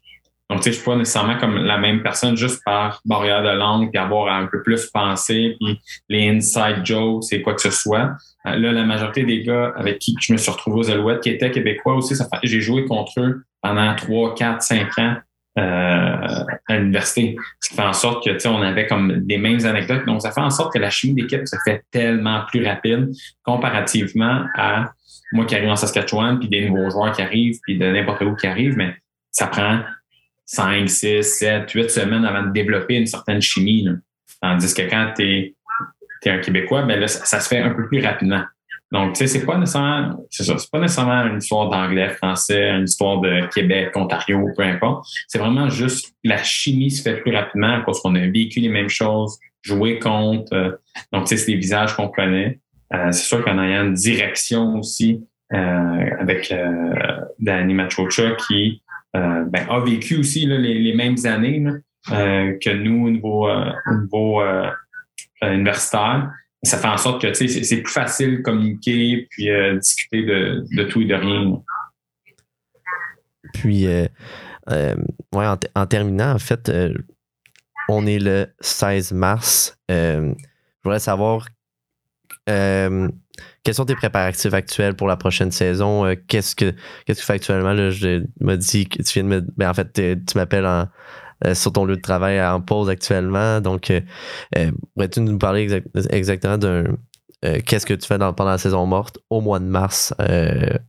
Donc, 0.50 0.60
tu 0.60 0.64
sais, 0.64 0.72
je 0.72 0.76
suis 0.78 0.86
pas 0.86 0.96
nécessairement 0.96 1.38
comme 1.38 1.58
la 1.58 1.78
même 1.78 2.02
personne 2.02 2.38
juste 2.38 2.62
par 2.64 3.02
barrière 3.04 3.44
de 3.44 3.50
langue, 3.50 3.90
puis 3.92 4.00
avoir 4.00 4.34
un 4.34 4.46
peu 4.46 4.64
plus 4.64 4.86
pensé, 4.88 5.58
puis 5.60 5.82
les 6.08 6.30
inside 6.30 6.86
jokes, 6.86 7.26
c'est 7.26 7.42
quoi 7.42 7.54
que 7.54 7.62
ce 7.62 7.72
soit. 7.72 8.16
Euh, 8.46 8.56
là, 8.56 8.72
la 8.72 8.86
majorité 8.86 9.24
des 9.24 9.44
gars 9.44 9.74
avec 9.76 10.00
qui 10.00 10.16
je 10.22 10.32
me 10.32 10.38
suis 10.38 10.50
retrouvé 10.50 10.80
aux 10.80 10.90
Alouettes, 10.90 11.22
qui 11.22 11.30
étaient 11.30 11.52
québécois 11.52 11.96
aussi, 11.96 12.16
j'ai 12.44 12.62
joué 12.62 12.86
contre 12.86 13.20
eux 13.20 13.44
pendant 13.62 13.94
3, 13.94 14.36
4, 14.36 14.62
5 14.62 15.00
ans 15.00 15.16
euh, 15.60 16.46
à 16.68 16.78
l'université. 16.78 17.36
Ce 17.60 17.70
qui 17.70 17.76
fait 17.76 17.82
en 17.82 17.94
sorte 17.94 18.24
que, 18.24 18.30
tu 18.30 18.40
sais, 18.40 18.48
on 18.48 18.62
avait 18.62 18.88
comme 18.88 19.26
des 19.26 19.38
mêmes 19.38 19.66
anecdotes. 19.66 20.06
Donc, 20.06 20.22
ça 20.22 20.32
fait 20.32 20.40
en 20.40 20.50
sorte 20.50 20.72
que 20.74 20.80
la 20.80 20.90
chimie 20.90 21.22
d'équipe 21.22 21.46
se 21.46 21.58
fait 21.66 21.84
tellement 21.92 22.46
plus 22.48 22.66
rapide 22.66 23.10
comparativement 23.44 24.46
à 24.56 24.94
moi 25.34 25.46
qui 25.46 25.56
arrive 25.56 25.70
en 25.70 25.76
Saskatchewan, 25.76 26.40
puis 26.40 26.48
des 26.48 26.70
nouveaux 26.70 26.90
joueurs 26.90 27.12
qui 27.12 27.22
arrivent, 27.22 27.60
puis 27.64 27.78
de 27.78 27.92
n'importe 27.92 28.22
où 28.22 28.34
qui 28.36 28.48
arrivent, 28.48 28.78
mais 28.78 28.96
ça 29.32 29.48
prend 29.48 29.82
5, 30.48 30.90
6, 30.90 31.24
7, 31.24 31.70
8 31.70 31.90
semaines 31.92 32.26
avant 32.26 32.44
de 32.44 32.52
développer 32.52 32.96
une 32.96 33.06
certaine 33.06 33.42
chimie. 33.42 33.84
Là. 33.84 33.92
Tandis 34.42 34.74
que 34.74 34.82
quand 34.84 35.14
tu 35.16 35.24
es, 35.24 35.54
un 36.26 36.40
Québécois, 36.40 36.82
ben 36.82 37.00
là, 37.00 37.08
ça, 37.08 37.40
se 37.40 37.48
fait 37.48 37.60
un 37.60 37.70
peu 37.70 37.88
plus 37.88 38.04
rapidement. 38.04 38.44
Donc, 38.92 39.14
tu 39.14 39.20
sais, 39.20 39.28
c'est 39.28 39.46
pas 39.46 39.58
nécessairement, 39.58 40.26
c'est 40.30 40.70
pas 40.72 40.80
nécessairement 40.80 41.26
une 41.26 41.38
histoire 41.38 41.70
d'anglais, 41.70 42.10
français, 42.10 42.70
une 42.70 42.84
histoire 42.84 43.22
de 43.22 43.46
Québec, 43.54 43.92
Ontario, 43.96 44.50
peu 44.56 44.64
importe. 44.64 45.06
C'est 45.28 45.40
vraiment 45.40 45.70
juste 45.70 46.14
la 46.24 46.42
chimie 46.44 46.92
se 46.92 47.02
fait 47.02 47.22
plus 47.22 47.34
rapidement 47.34 47.82
parce 47.86 48.02
qu'on 48.02 48.16
a 48.16 48.28
vécu 48.28 48.60
les 48.60 48.70
mêmes 48.70 48.90
choses, 48.90 49.38
joué 49.62 50.00
contre. 50.00 50.54
Euh, 50.54 50.72
donc, 51.14 51.28
tu 51.28 51.30
sais, 51.30 51.38
c'est 51.38 51.52
des 51.52 51.58
visages 51.58 51.96
qu'on 51.96 52.10
connaît. 52.10 52.60
Euh, 52.94 53.12
c'est 53.12 53.26
sûr 53.26 53.44
qu'en 53.44 53.62
ayant 53.62 53.86
une 53.86 53.94
direction 53.94 54.76
aussi 54.76 55.26
euh, 55.54 56.10
avec 56.20 56.52
euh, 56.52 57.22
Danny 57.40 57.74
Machocha 57.74 58.36
qui 58.48 58.82
ben, 59.14 59.68
a 59.70 59.80
vécu 59.80 60.18
aussi 60.18 60.46
les, 60.46 60.94
mêmes 60.94 61.18
années 61.26 61.66
euh, 62.12 62.58
que 62.62 62.70
nous 62.70 63.08
au 63.08 63.10
niveau, 63.10 64.42
euh, 64.42 64.70
universitaire. 65.42 66.32
Ça 66.64 66.78
fait 66.78 66.88
en 66.88 66.98
sorte 66.98 67.22
que 67.22 67.34
c'est 67.34 67.82
plus 67.82 67.94
facile 67.94 68.38
de 68.38 68.42
communiquer 68.42 69.28
puis 69.30 69.50
discuter 69.80 70.24
de, 70.24 70.84
tout 70.90 71.02
et 71.02 71.06
de 71.06 71.16
rien. 71.16 71.62
Puis, 73.54 73.88
en, 75.34 75.86
terminant, 75.86 76.34
en 76.34 76.40
fait, 76.40 76.72
on 77.90 78.06
est 78.06 78.20
le 78.20 78.48
16 78.60 79.14
mars. 79.14 79.78
je 79.88 80.34
voudrais 80.84 81.00
savoir 81.00 81.48
quels 82.48 83.74
sont 83.74 83.84
tes 83.84 83.96
préparatifs 83.96 84.54
actuels 84.54 84.96
pour 84.96 85.10
la 85.10 85.18
prochaine 85.18 85.52
saison? 85.52 86.06
Euh, 86.06 86.16
qu'est-ce 86.28 86.56
que 86.56 86.72
que 87.06 87.12
tu 87.12 87.22
fais 87.22 87.34
actuellement? 87.34 87.76
Je 87.76 88.24
me 88.40 88.56
dis 88.56 88.88
que 88.88 89.04
tu 89.04 89.14
viens 89.14 89.24
de 89.24 89.28
me. 89.28 89.42
Ben, 89.58 89.70
en 89.70 89.74
fait, 89.74 89.92
tu 89.92 90.38
m'appelles 90.38 90.66
euh, 90.66 91.54
sur 91.54 91.74
ton 91.74 91.84
lieu 91.84 91.98
de 91.98 92.02
travail 92.02 92.42
en 92.42 92.62
pause 92.62 92.90
actuellement. 92.90 93.60
Donc, 93.60 93.92
euh, 93.92 94.72
pourrais-tu 94.96 95.20
nous 95.20 95.38
parler 95.38 95.84
exactement 96.12 96.58
d'un. 96.58 96.86
qu'est-ce 97.66 97.86
que 97.86 97.94
tu 97.94 98.08
fais 98.08 98.18
pendant 98.18 98.46
la 98.46 98.58
saison 98.58 98.86
morte 98.86 99.20
au 99.30 99.42
mois 99.42 99.60
de 99.60 99.66
mars 99.66 100.14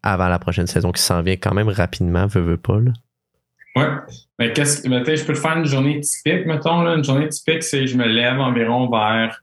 avant 0.05 0.29
la 0.29 0.39
prochaine 0.39 0.69
saison 0.69 0.93
qui 0.93 1.03
s'en 1.03 1.23
vient 1.23 1.37
quand 1.37 1.55
même 1.55 1.69
rapidement, 1.69 2.29
veux, 2.29 2.43
veux 2.43 2.57
pas? 2.59 2.79
Là? 2.79 2.93
Ouais. 3.75 3.89
Mais 4.39 4.53
qu'est-ce 4.53 4.83
que 4.83 5.17
je 5.17 5.25
peux 5.25 5.33
te 5.33 5.39
faire 5.39 5.57
une 5.57 5.65
journée 5.65 6.01
typique, 6.01 6.47
mettons. 6.47 6.87
Une 6.87 7.03
journée 7.03 7.29
typique, 7.29 7.65
c'est 7.65 7.89
je 7.89 7.97
me 7.97 8.07
lève 8.07 8.39
environ 8.39 8.89
vers 8.89 9.41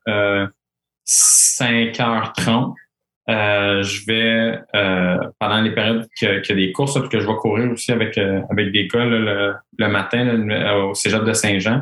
5h30. 1.08 2.74
Euh, 3.28 3.82
je 3.82 4.06
vais, 4.06 4.60
euh, 4.76 5.18
pendant 5.40 5.60
les 5.62 5.72
périodes 5.72 6.08
qu'il 6.16 6.30
y, 6.30 6.52
a 6.52 6.56
des 6.56 6.72
courses, 6.72 6.94
parce 6.94 7.10
que 7.10 7.20
je 7.20 7.28
vais 7.28 7.36
courir 7.36 7.72
aussi 7.72 7.92
avec, 7.92 8.18
euh, 8.20 8.42
avec 8.52 8.72
des 8.72 8.88
gars 8.88 9.06
le, 9.06 9.56
le, 9.80 9.88
matin 9.88 10.48
au 10.76 10.94
cégep 10.94 11.24
de 11.24 11.34
Saint-Jean, 11.34 11.82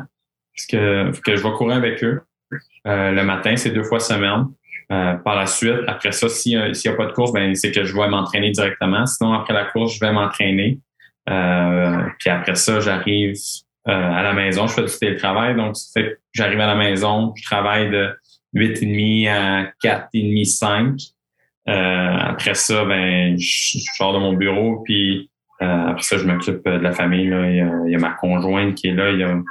parce 0.54 0.66
que, 0.66 1.20
que 1.20 1.36
je 1.36 1.42
vais 1.42 1.52
courir 1.52 1.76
avec 1.76 2.02
eux 2.02 2.22
le 2.86 3.22
matin, 3.22 3.56
c'est 3.56 3.70
deux 3.70 3.82
fois 3.82 3.98
semaine. 3.98 4.46
par 4.88 5.36
la 5.36 5.46
suite, 5.46 5.80
après 5.86 6.12
ça, 6.12 6.28
s'il 6.28 6.58
n'y 6.58 6.90
a 6.90 6.94
pas 6.94 7.06
de 7.06 7.12
course, 7.12 7.32
ben, 7.32 7.54
c'est 7.54 7.72
que 7.72 7.84
je 7.84 7.94
vais 7.94 8.08
m'entraîner 8.08 8.50
directement. 8.50 9.04
Sinon, 9.06 9.32
après 9.32 9.54
la 9.54 9.64
course, 9.64 9.94
je 9.94 10.00
vais 10.00 10.12
m'entraîner. 10.12 10.78
puis 11.26 12.30
après 12.30 12.54
ça, 12.54 12.80
j'arrive 12.80 13.34
à 13.86 14.22
la 14.22 14.32
maison. 14.34 14.66
Je 14.66 14.74
fais 14.74 14.84
du 14.84 14.98
télétravail. 14.98 15.56
Donc, 15.56 15.74
j'arrive 16.32 16.60
à 16.60 16.66
la 16.66 16.76
maison, 16.76 17.32
je 17.36 17.42
travaille 17.42 17.90
de 17.90 18.14
8h30 18.54 19.28
à 19.28 19.64
4h30, 19.82 20.44
5. 20.44 20.94
après 21.66 22.54
ça, 22.54 22.84
ben, 22.84 23.36
je, 23.38 23.78
sors 23.96 24.14
de 24.14 24.18
mon 24.18 24.34
bureau, 24.34 24.82
puis 24.84 25.30
après 25.60 26.02
ça, 26.02 26.18
je 26.18 26.24
m'occupe 26.24 26.64
de 26.64 26.70
la 26.70 26.92
famille. 26.92 27.28
Là. 27.28 27.50
Il, 27.50 27.90
y 27.90 27.94
a, 27.94 27.98
ma 27.98 28.12
conjointe 28.12 28.74
qui 28.74 28.88
est 28.88 28.94
là. 28.94 29.10
Il 29.10 29.20
y 29.20 29.24
a, 29.24 29.42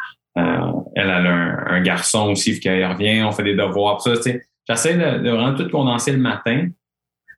elle, 0.95 1.09
a 1.09 1.71
un, 1.71 1.81
garçon 1.81 2.31
aussi, 2.31 2.59
qu'elle 2.59 2.85
revient, 2.85 3.23
on 3.23 3.31
fait 3.31 3.43
des 3.43 3.55
devoirs. 3.55 4.01
Ça, 4.01 4.13
J'essaie 4.67 4.93
de, 4.93 5.23
de, 5.23 5.29
vraiment 5.29 5.55
tout 5.55 5.69
condenser 5.69 6.13
le 6.13 6.19
matin, 6.19 6.69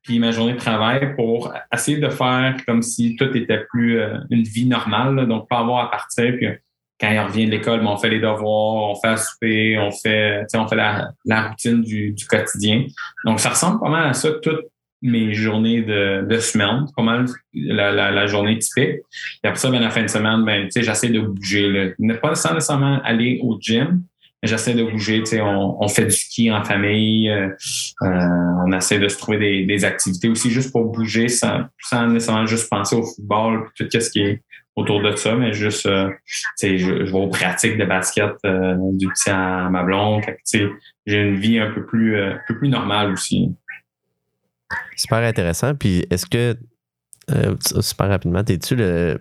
puis 0.06 0.20
ma 0.20 0.30
journée 0.30 0.52
de 0.52 0.58
travail 0.58 1.16
pour 1.16 1.52
essayer 1.72 1.98
de 1.98 2.08
faire 2.08 2.54
comme 2.64 2.82
si 2.82 3.16
tout 3.16 3.36
était 3.36 3.64
plus 3.68 3.98
euh, 3.98 4.18
une 4.30 4.44
vie 4.44 4.66
normale, 4.66 5.26
donc 5.26 5.48
pas 5.48 5.58
avoir 5.58 5.84
à 5.84 5.90
partir. 5.90 6.36
Puis 6.36 6.46
quand 7.00 7.10
il 7.10 7.18
revient 7.18 7.46
de 7.46 7.50
l'école, 7.50 7.80
ben, 7.80 7.88
on 7.88 7.96
fait 7.96 8.08
les 8.08 8.20
devoirs, 8.20 8.90
on 8.90 8.94
fait 8.94 9.08
à 9.08 9.16
souper, 9.16 9.78
on 9.78 9.90
fait, 9.90 10.44
on 10.54 10.66
fait 10.66 10.76
la, 10.76 11.10
la 11.24 11.48
routine 11.48 11.82
du, 11.82 12.12
du, 12.12 12.26
quotidien. 12.26 12.86
Donc 13.24 13.40
ça 13.40 13.50
ressemble 13.50 13.80
pas 13.80 13.90
mal 13.90 14.08
à 14.08 14.12
ça 14.14 14.30
toutes 14.42 14.66
mes 15.02 15.34
journées 15.34 15.82
de, 15.82 16.26
de 16.26 16.38
semaine, 16.38 16.86
pas 16.96 17.02
mal 17.02 17.26
la, 17.52 17.92
la, 17.92 18.10
la, 18.10 18.26
journée 18.26 18.58
typique. 18.58 19.00
Puis 19.10 19.40
après 19.44 19.58
ça, 19.58 19.70
ben, 19.70 19.80
la 19.80 19.90
fin 19.90 20.02
de 20.02 20.08
semaine, 20.08 20.44
ben, 20.44 20.68
j'essaie 20.74 21.10
de 21.10 21.20
bouger. 21.20 21.94
Ne 21.98 22.14
pas 22.14 22.30
nécessairement 22.30 23.00
aller 23.02 23.40
au 23.42 23.58
gym, 23.60 24.02
j'essaie 24.42 24.74
de 24.74 24.84
bouger. 24.84 25.22
On, 25.42 25.82
on 25.82 25.88
fait 25.88 26.06
du 26.06 26.12
ski 26.12 26.50
en 26.50 26.64
famille. 26.64 27.28
Euh, 27.30 27.48
euh, 28.02 28.06
on 28.66 28.72
essaie 28.72 28.98
de 28.98 29.08
se 29.08 29.18
trouver 29.18 29.38
des, 29.38 29.64
des, 29.64 29.84
activités 29.84 30.28
aussi 30.28 30.50
juste 30.50 30.72
pour 30.72 30.86
bouger 30.86 31.28
sans, 31.28 31.64
sans 31.80 32.06
nécessairement 32.06 32.46
juste 32.46 32.70
penser 32.70 32.96
au 32.96 33.02
football 33.02 33.68
tout 33.76 33.86
ce 33.90 34.10
qui 34.10 34.20
est 34.20 34.42
autour 34.76 35.02
de 35.02 35.16
ça, 35.16 35.34
mais 35.34 35.52
juste 35.52 35.86
euh, 35.86 36.10
je, 36.60 36.76
je 36.76 36.92
vais 36.92 37.12
aux 37.12 37.28
pratiques 37.28 37.78
de 37.78 37.84
basket 37.84 38.32
euh, 38.44 38.76
du 38.92 39.08
petit 39.08 39.30
à 39.30 39.68
ma 39.70 39.82
blonde. 39.82 40.22
J'ai 41.06 41.20
une 41.20 41.36
vie 41.36 41.58
un 41.58 41.70
peu 41.72 41.84
plus, 41.84 42.20
un 42.20 42.38
peu 42.46 42.58
plus 42.58 42.68
normale 42.68 43.12
aussi. 43.12 43.54
Super 44.96 45.18
intéressant. 45.18 45.74
Puis 45.74 46.06
est-ce 46.10 46.26
que 46.26 46.56
super 47.80 48.08
rapidement, 48.08 48.44
es-tu 48.46 48.76
le 48.76 49.18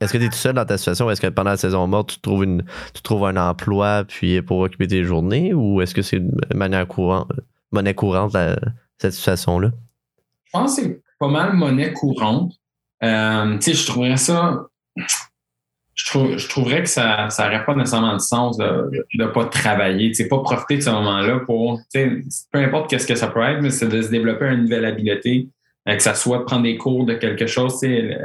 est-ce 0.00 0.12
que 0.12 0.18
tu 0.18 0.24
es 0.24 0.28
tout 0.28 0.34
seul 0.34 0.54
dans 0.54 0.64
ta 0.64 0.78
situation? 0.78 1.10
Est-ce 1.10 1.20
que 1.20 1.26
pendant 1.28 1.50
la 1.50 1.56
saison 1.56 1.86
morte, 1.86 2.10
tu 2.10 2.20
trouves, 2.20 2.44
une, 2.44 2.64
tu 2.92 3.02
trouves 3.02 3.24
un 3.24 3.36
emploi 3.36 4.04
puis 4.04 4.42
pour 4.42 4.58
occuper 4.58 4.88
tes 4.88 5.04
journées? 5.04 5.54
Ou 5.54 5.80
est-ce 5.80 5.94
que 5.94 6.02
c'est 6.02 6.16
une 6.16 6.36
manière 6.54 6.86
courante, 6.88 7.30
monnaie 7.70 7.94
courante, 7.94 8.36
cette 8.98 9.12
situation-là? 9.12 9.70
Je 10.44 10.50
pense 10.52 10.76
que 10.76 10.82
c'est 10.82 11.02
pas 11.18 11.28
mal 11.28 11.52
monnaie 11.54 11.92
courante. 11.92 12.54
Euh, 13.02 13.58
tu 13.58 13.62
sais, 13.62 13.74
je 13.74 13.86
trouverais 13.86 14.16
ça. 14.16 14.66
Je, 15.94 16.36
je, 16.36 16.48
trouverais 16.48 16.82
que 16.82 16.88
ça 16.88 17.28
n'aurait 17.38 17.64
pas 17.64 17.74
nécessairement 17.74 18.14
de 18.14 18.20
sens 18.20 18.58
de 18.58 18.90
ne 19.14 19.26
pas 19.26 19.46
travailler. 19.46 20.10
Tu 20.10 20.14
sais, 20.22 20.28
pas 20.28 20.38
profiter 20.40 20.76
de 20.76 20.82
ce 20.82 20.90
moment-là 20.90 21.40
pour. 21.40 21.80
Tu 21.92 22.24
sais, 22.28 22.46
peu 22.52 22.58
importe 22.58 22.90
qu'est-ce 22.90 23.06
que 23.06 23.14
ça 23.14 23.28
peut 23.28 23.42
être, 23.42 23.62
mais 23.62 23.70
c'est 23.70 23.88
de 23.88 24.02
se 24.02 24.08
développer 24.08 24.46
une 24.46 24.62
nouvelle 24.62 24.84
habileté, 24.84 25.48
euh, 25.88 25.94
que 25.94 26.02
ça 26.02 26.14
soit 26.14 26.44
prendre 26.44 26.64
des 26.64 26.76
cours 26.76 27.06
de 27.06 27.14
quelque 27.14 27.46
chose. 27.46 27.80
Tu 27.80 27.88
sais, 27.88 28.18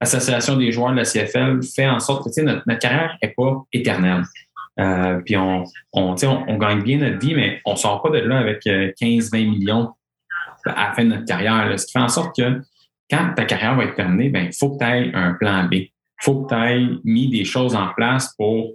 l'association 0.00 0.56
des 0.56 0.72
joueurs 0.72 0.92
de 0.92 0.96
la 0.96 1.04
CFL 1.04 1.62
fait 1.62 1.88
en 1.88 2.00
sorte 2.00 2.24
que 2.34 2.40
notre, 2.40 2.62
notre 2.66 2.80
carrière 2.80 3.16
n'est 3.22 3.34
pas 3.36 3.62
éternelle. 3.72 4.24
Euh, 4.80 5.20
puis 5.24 5.36
on, 5.36 5.64
on, 5.92 6.16
on, 6.24 6.56
gagne 6.56 6.82
bien 6.82 6.98
notre 6.98 7.18
vie, 7.18 7.34
mais 7.34 7.60
on 7.66 7.72
ne 7.72 7.76
sort 7.76 8.02
pas 8.02 8.10
de 8.10 8.18
là 8.18 8.38
avec 8.38 8.64
15-20 8.64 9.34
euh, 9.34 9.50
millions 9.50 9.90
à 10.64 10.88
la 10.88 10.92
fin 10.94 11.04
de 11.04 11.10
notre 11.10 11.26
carrière. 11.26 11.78
Ce 11.78 11.86
qui 11.86 11.92
fait 11.92 11.98
en 11.98 12.08
sorte 12.08 12.34
que 12.34 12.60
quand 13.12 13.34
ta 13.34 13.44
carrière 13.44 13.76
va 13.76 13.84
être 13.84 13.94
terminée, 13.94 14.30
ben, 14.30 14.46
il 14.46 14.56
faut 14.56 14.70
que 14.70 14.78
tu 14.78 14.90
aies 14.90 15.10
un 15.14 15.34
plan 15.34 15.64
B. 15.64 15.74
Il 15.74 15.90
faut 16.22 16.42
que 16.42 16.48
tu 16.48 16.54
aies 16.54 16.88
mis 17.04 17.28
des 17.28 17.44
choses 17.44 17.74
en 17.74 17.88
place 17.88 18.34
pour 18.38 18.72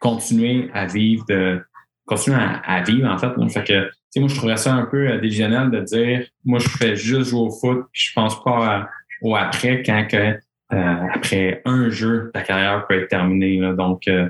continuer 0.00 0.70
à 0.72 0.86
vivre 0.86 1.24
de 1.28 1.62
continuer 2.06 2.38
à, 2.38 2.82
vivre 2.82 3.08
en 3.10 3.18
fait. 3.18 3.34
Que, 3.64 3.90
moi, 4.18 4.28
je 4.28 4.34
trouverais 4.36 4.56
ça 4.56 4.74
un 4.74 4.86
peu 4.86 5.08
euh, 5.08 5.20
dévisionnel 5.20 5.70
de 5.70 5.80
dire 5.80 6.26
moi, 6.44 6.58
je 6.58 6.68
fais 6.68 6.96
juste 6.96 7.30
jouer 7.30 7.40
au 7.40 7.50
foot, 7.50 7.86
puis 7.92 8.02
je 8.08 8.12
pense 8.14 8.42
pas 8.42 8.88
au 9.22 9.36
après 9.36 9.82
quand 9.82 10.06
euh, 10.14 11.06
après 11.12 11.62
un 11.64 11.90
jeu, 11.90 12.30
ta 12.32 12.42
carrière 12.42 12.86
peut 12.86 12.94
être 13.02 13.08
terminée. 13.08 13.60
Donc, 13.76 14.08
euh, 14.08 14.28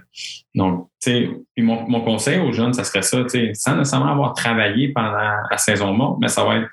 donc 0.54 0.88
puis 1.04 1.44
mon, 1.58 1.88
mon, 1.88 2.00
conseil 2.00 2.40
aux 2.40 2.52
jeunes, 2.52 2.72
ça 2.72 2.82
serait 2.84 3.02
ça, 3.02 3.18
sans 3.54 3.76
nécessairement 3.76 4.10
avoir 4.10 4.34
travaillé 4.34 4.88
pendant 4.92 5.36
la 5.50 5.58
saison 5.58 5.92
morte, 5.92 6.18
mais 6.20 6.28
ça 6.28 6.44
va 6.44 6.56
être 6.56 6.70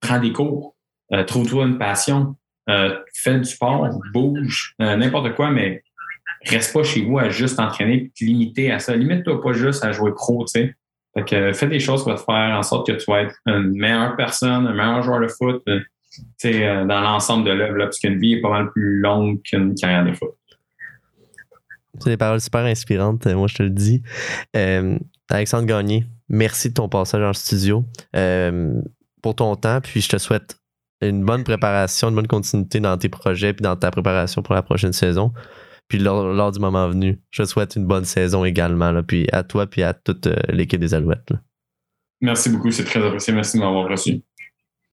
prends 0.00 0.20
des 0.20 0.32
cours, 0.32 0.74
euh, 1.12 1.24
trouve-toi 1.24 1.66
une 1.66 1.78
passion, 1.78 2.36
fais 2.66 3.38
du 3.38 3.44
sport, 3.44 3.88
bouge, 4.12 4.74
n'importe 4.78 5.34
quoi, 5.34 5.50
mais 5.50 5.82
reste 6.46 6.72
pas 6.72 6.82
chez 6.82 7.02
vous 7.02 7.18
à 7.18 7.30
juste 7.30 7.58
entraîner, 7.58 8.10
puis 8.14 8.26
limiter 8.26 8.70
à 8.70 8.78
ça. 8.78 8.94
Limite-toi 8.94 9.40
pas 9.40 9.52
juste 9.52 9.84
à 9.84 9.92
jouer 9.92 10.12
pro, 10.12 10.44
tu 10.44 10.60
sais. 10.60 10.74
Fait 11.14 11.24
que 11.24 11.52
fais 11.52 11.66
des 11.66 11.80
choses 11.80 12.04
qui 12.04 12.10
vont 12.10 12.16
te 12.16 12.22
faire 12.22 12.56
en 12.56 12.62
sorte 12.62 12.86
que 12.86 12.92
tu 12.92 13.10
vas 13.10 13.22
être 13.22 13.34
une 13.46 13.72
meilleure 13.72 14.16
personne, 14.16 14.66
un 14.66 14.74
meilleur 14.74 15.02
joueur 15.02 15.20
de 15.20 15.28
foot, 15.28 15.62
euh, 15.66 16.84
dans 16.84 17.00
l'ensemble 17.00 17.46
de 17.46 17.52
l'œuvre, 17.52 17.78
parce 17.78 17.98
qu'une 17.98 18.18
vie 18.18 18.34
est 18.34 18.40
pas 18.40 18.50
mal 18.50 18.70
plus 18.70 19.00
longue 19.00 19.40
qu'une 19.42 19.74
carrière 19.74 20.04
de 20.04 20.12
foot. 20.12 20.30
C'est 22.00 22.10
des 22.10 22.16
paroles 22.16 22.40
super 22.40 22.64
inspirantes, 22.64 23.26
euh, 23.26 23.34
moi 23.34 23.48
je 23.48 23.56
te 23.56 23.62
le 23.62 23.70
dis. 23.70 24.02
Euh, 24.56 24.98
Alexandre 25.30 25.66
Gagné, 25.66 26.06
merci 26.28 26.68
de 26.68 26.74
ton 26.74 26.88
passage 26.88 27.22
en 27.22 27.32
studio, 27.32 27.84
pour 29.22 29.34
ton 29.34 29.56
temps, 29.56 29.80
puis 29.80 30.00
je 30.00 30.08
te 30.08 30.18
souhaite 30.18 30.57
une 31.00 31.24
bonne 31.24 31.44
préparation, 31.44 32.08
une 32.08 32.14
bonne 32.14 32.26
continuité 32.26 32.80
dans 32.80 32.96
tes 32.98 33.08
projets, 33.08 33.52
puis 33.52 33.62
dans 33.62 33.76
ta 33.76 33.90
préparation 33.90 34.42
pour 34.42 34.54
la 34.54 34.62
prochaine 34.62 34.92
saison. 34.92 35.32
Puis 35.88 35.98
lors, 35.98 36.52
du 36.52 36.60
moment 36.60 36.88
venu, 36.88 37.20
je 37.30 37.42
te 37.42 37.48
souhaite 37.48 37.76
une 37.76 37.86
bonne 37.86 38.04
saison 38.04 38.44
également, 38.44 39.02
puis 39.02 39.26
à 39.32 39.42
toi, 39.42 39.66
puis 39.66 39.82
à 39.82 39.94
toute 39.94 40.28
l'équipe 40.48 40.80
des 40.80 40.92
Alouettes. 40.92 41.32
Merci 42.20 42.50
beaucoup, 42.50 42.70
c'est 42.70 42.84
très 42.84 43.02
apprécié. 43.04 43.32
Merci 43.32 43.58
de 43.58 43.62
m'avoir 43.62 43.88
reçu. 43.88 44.22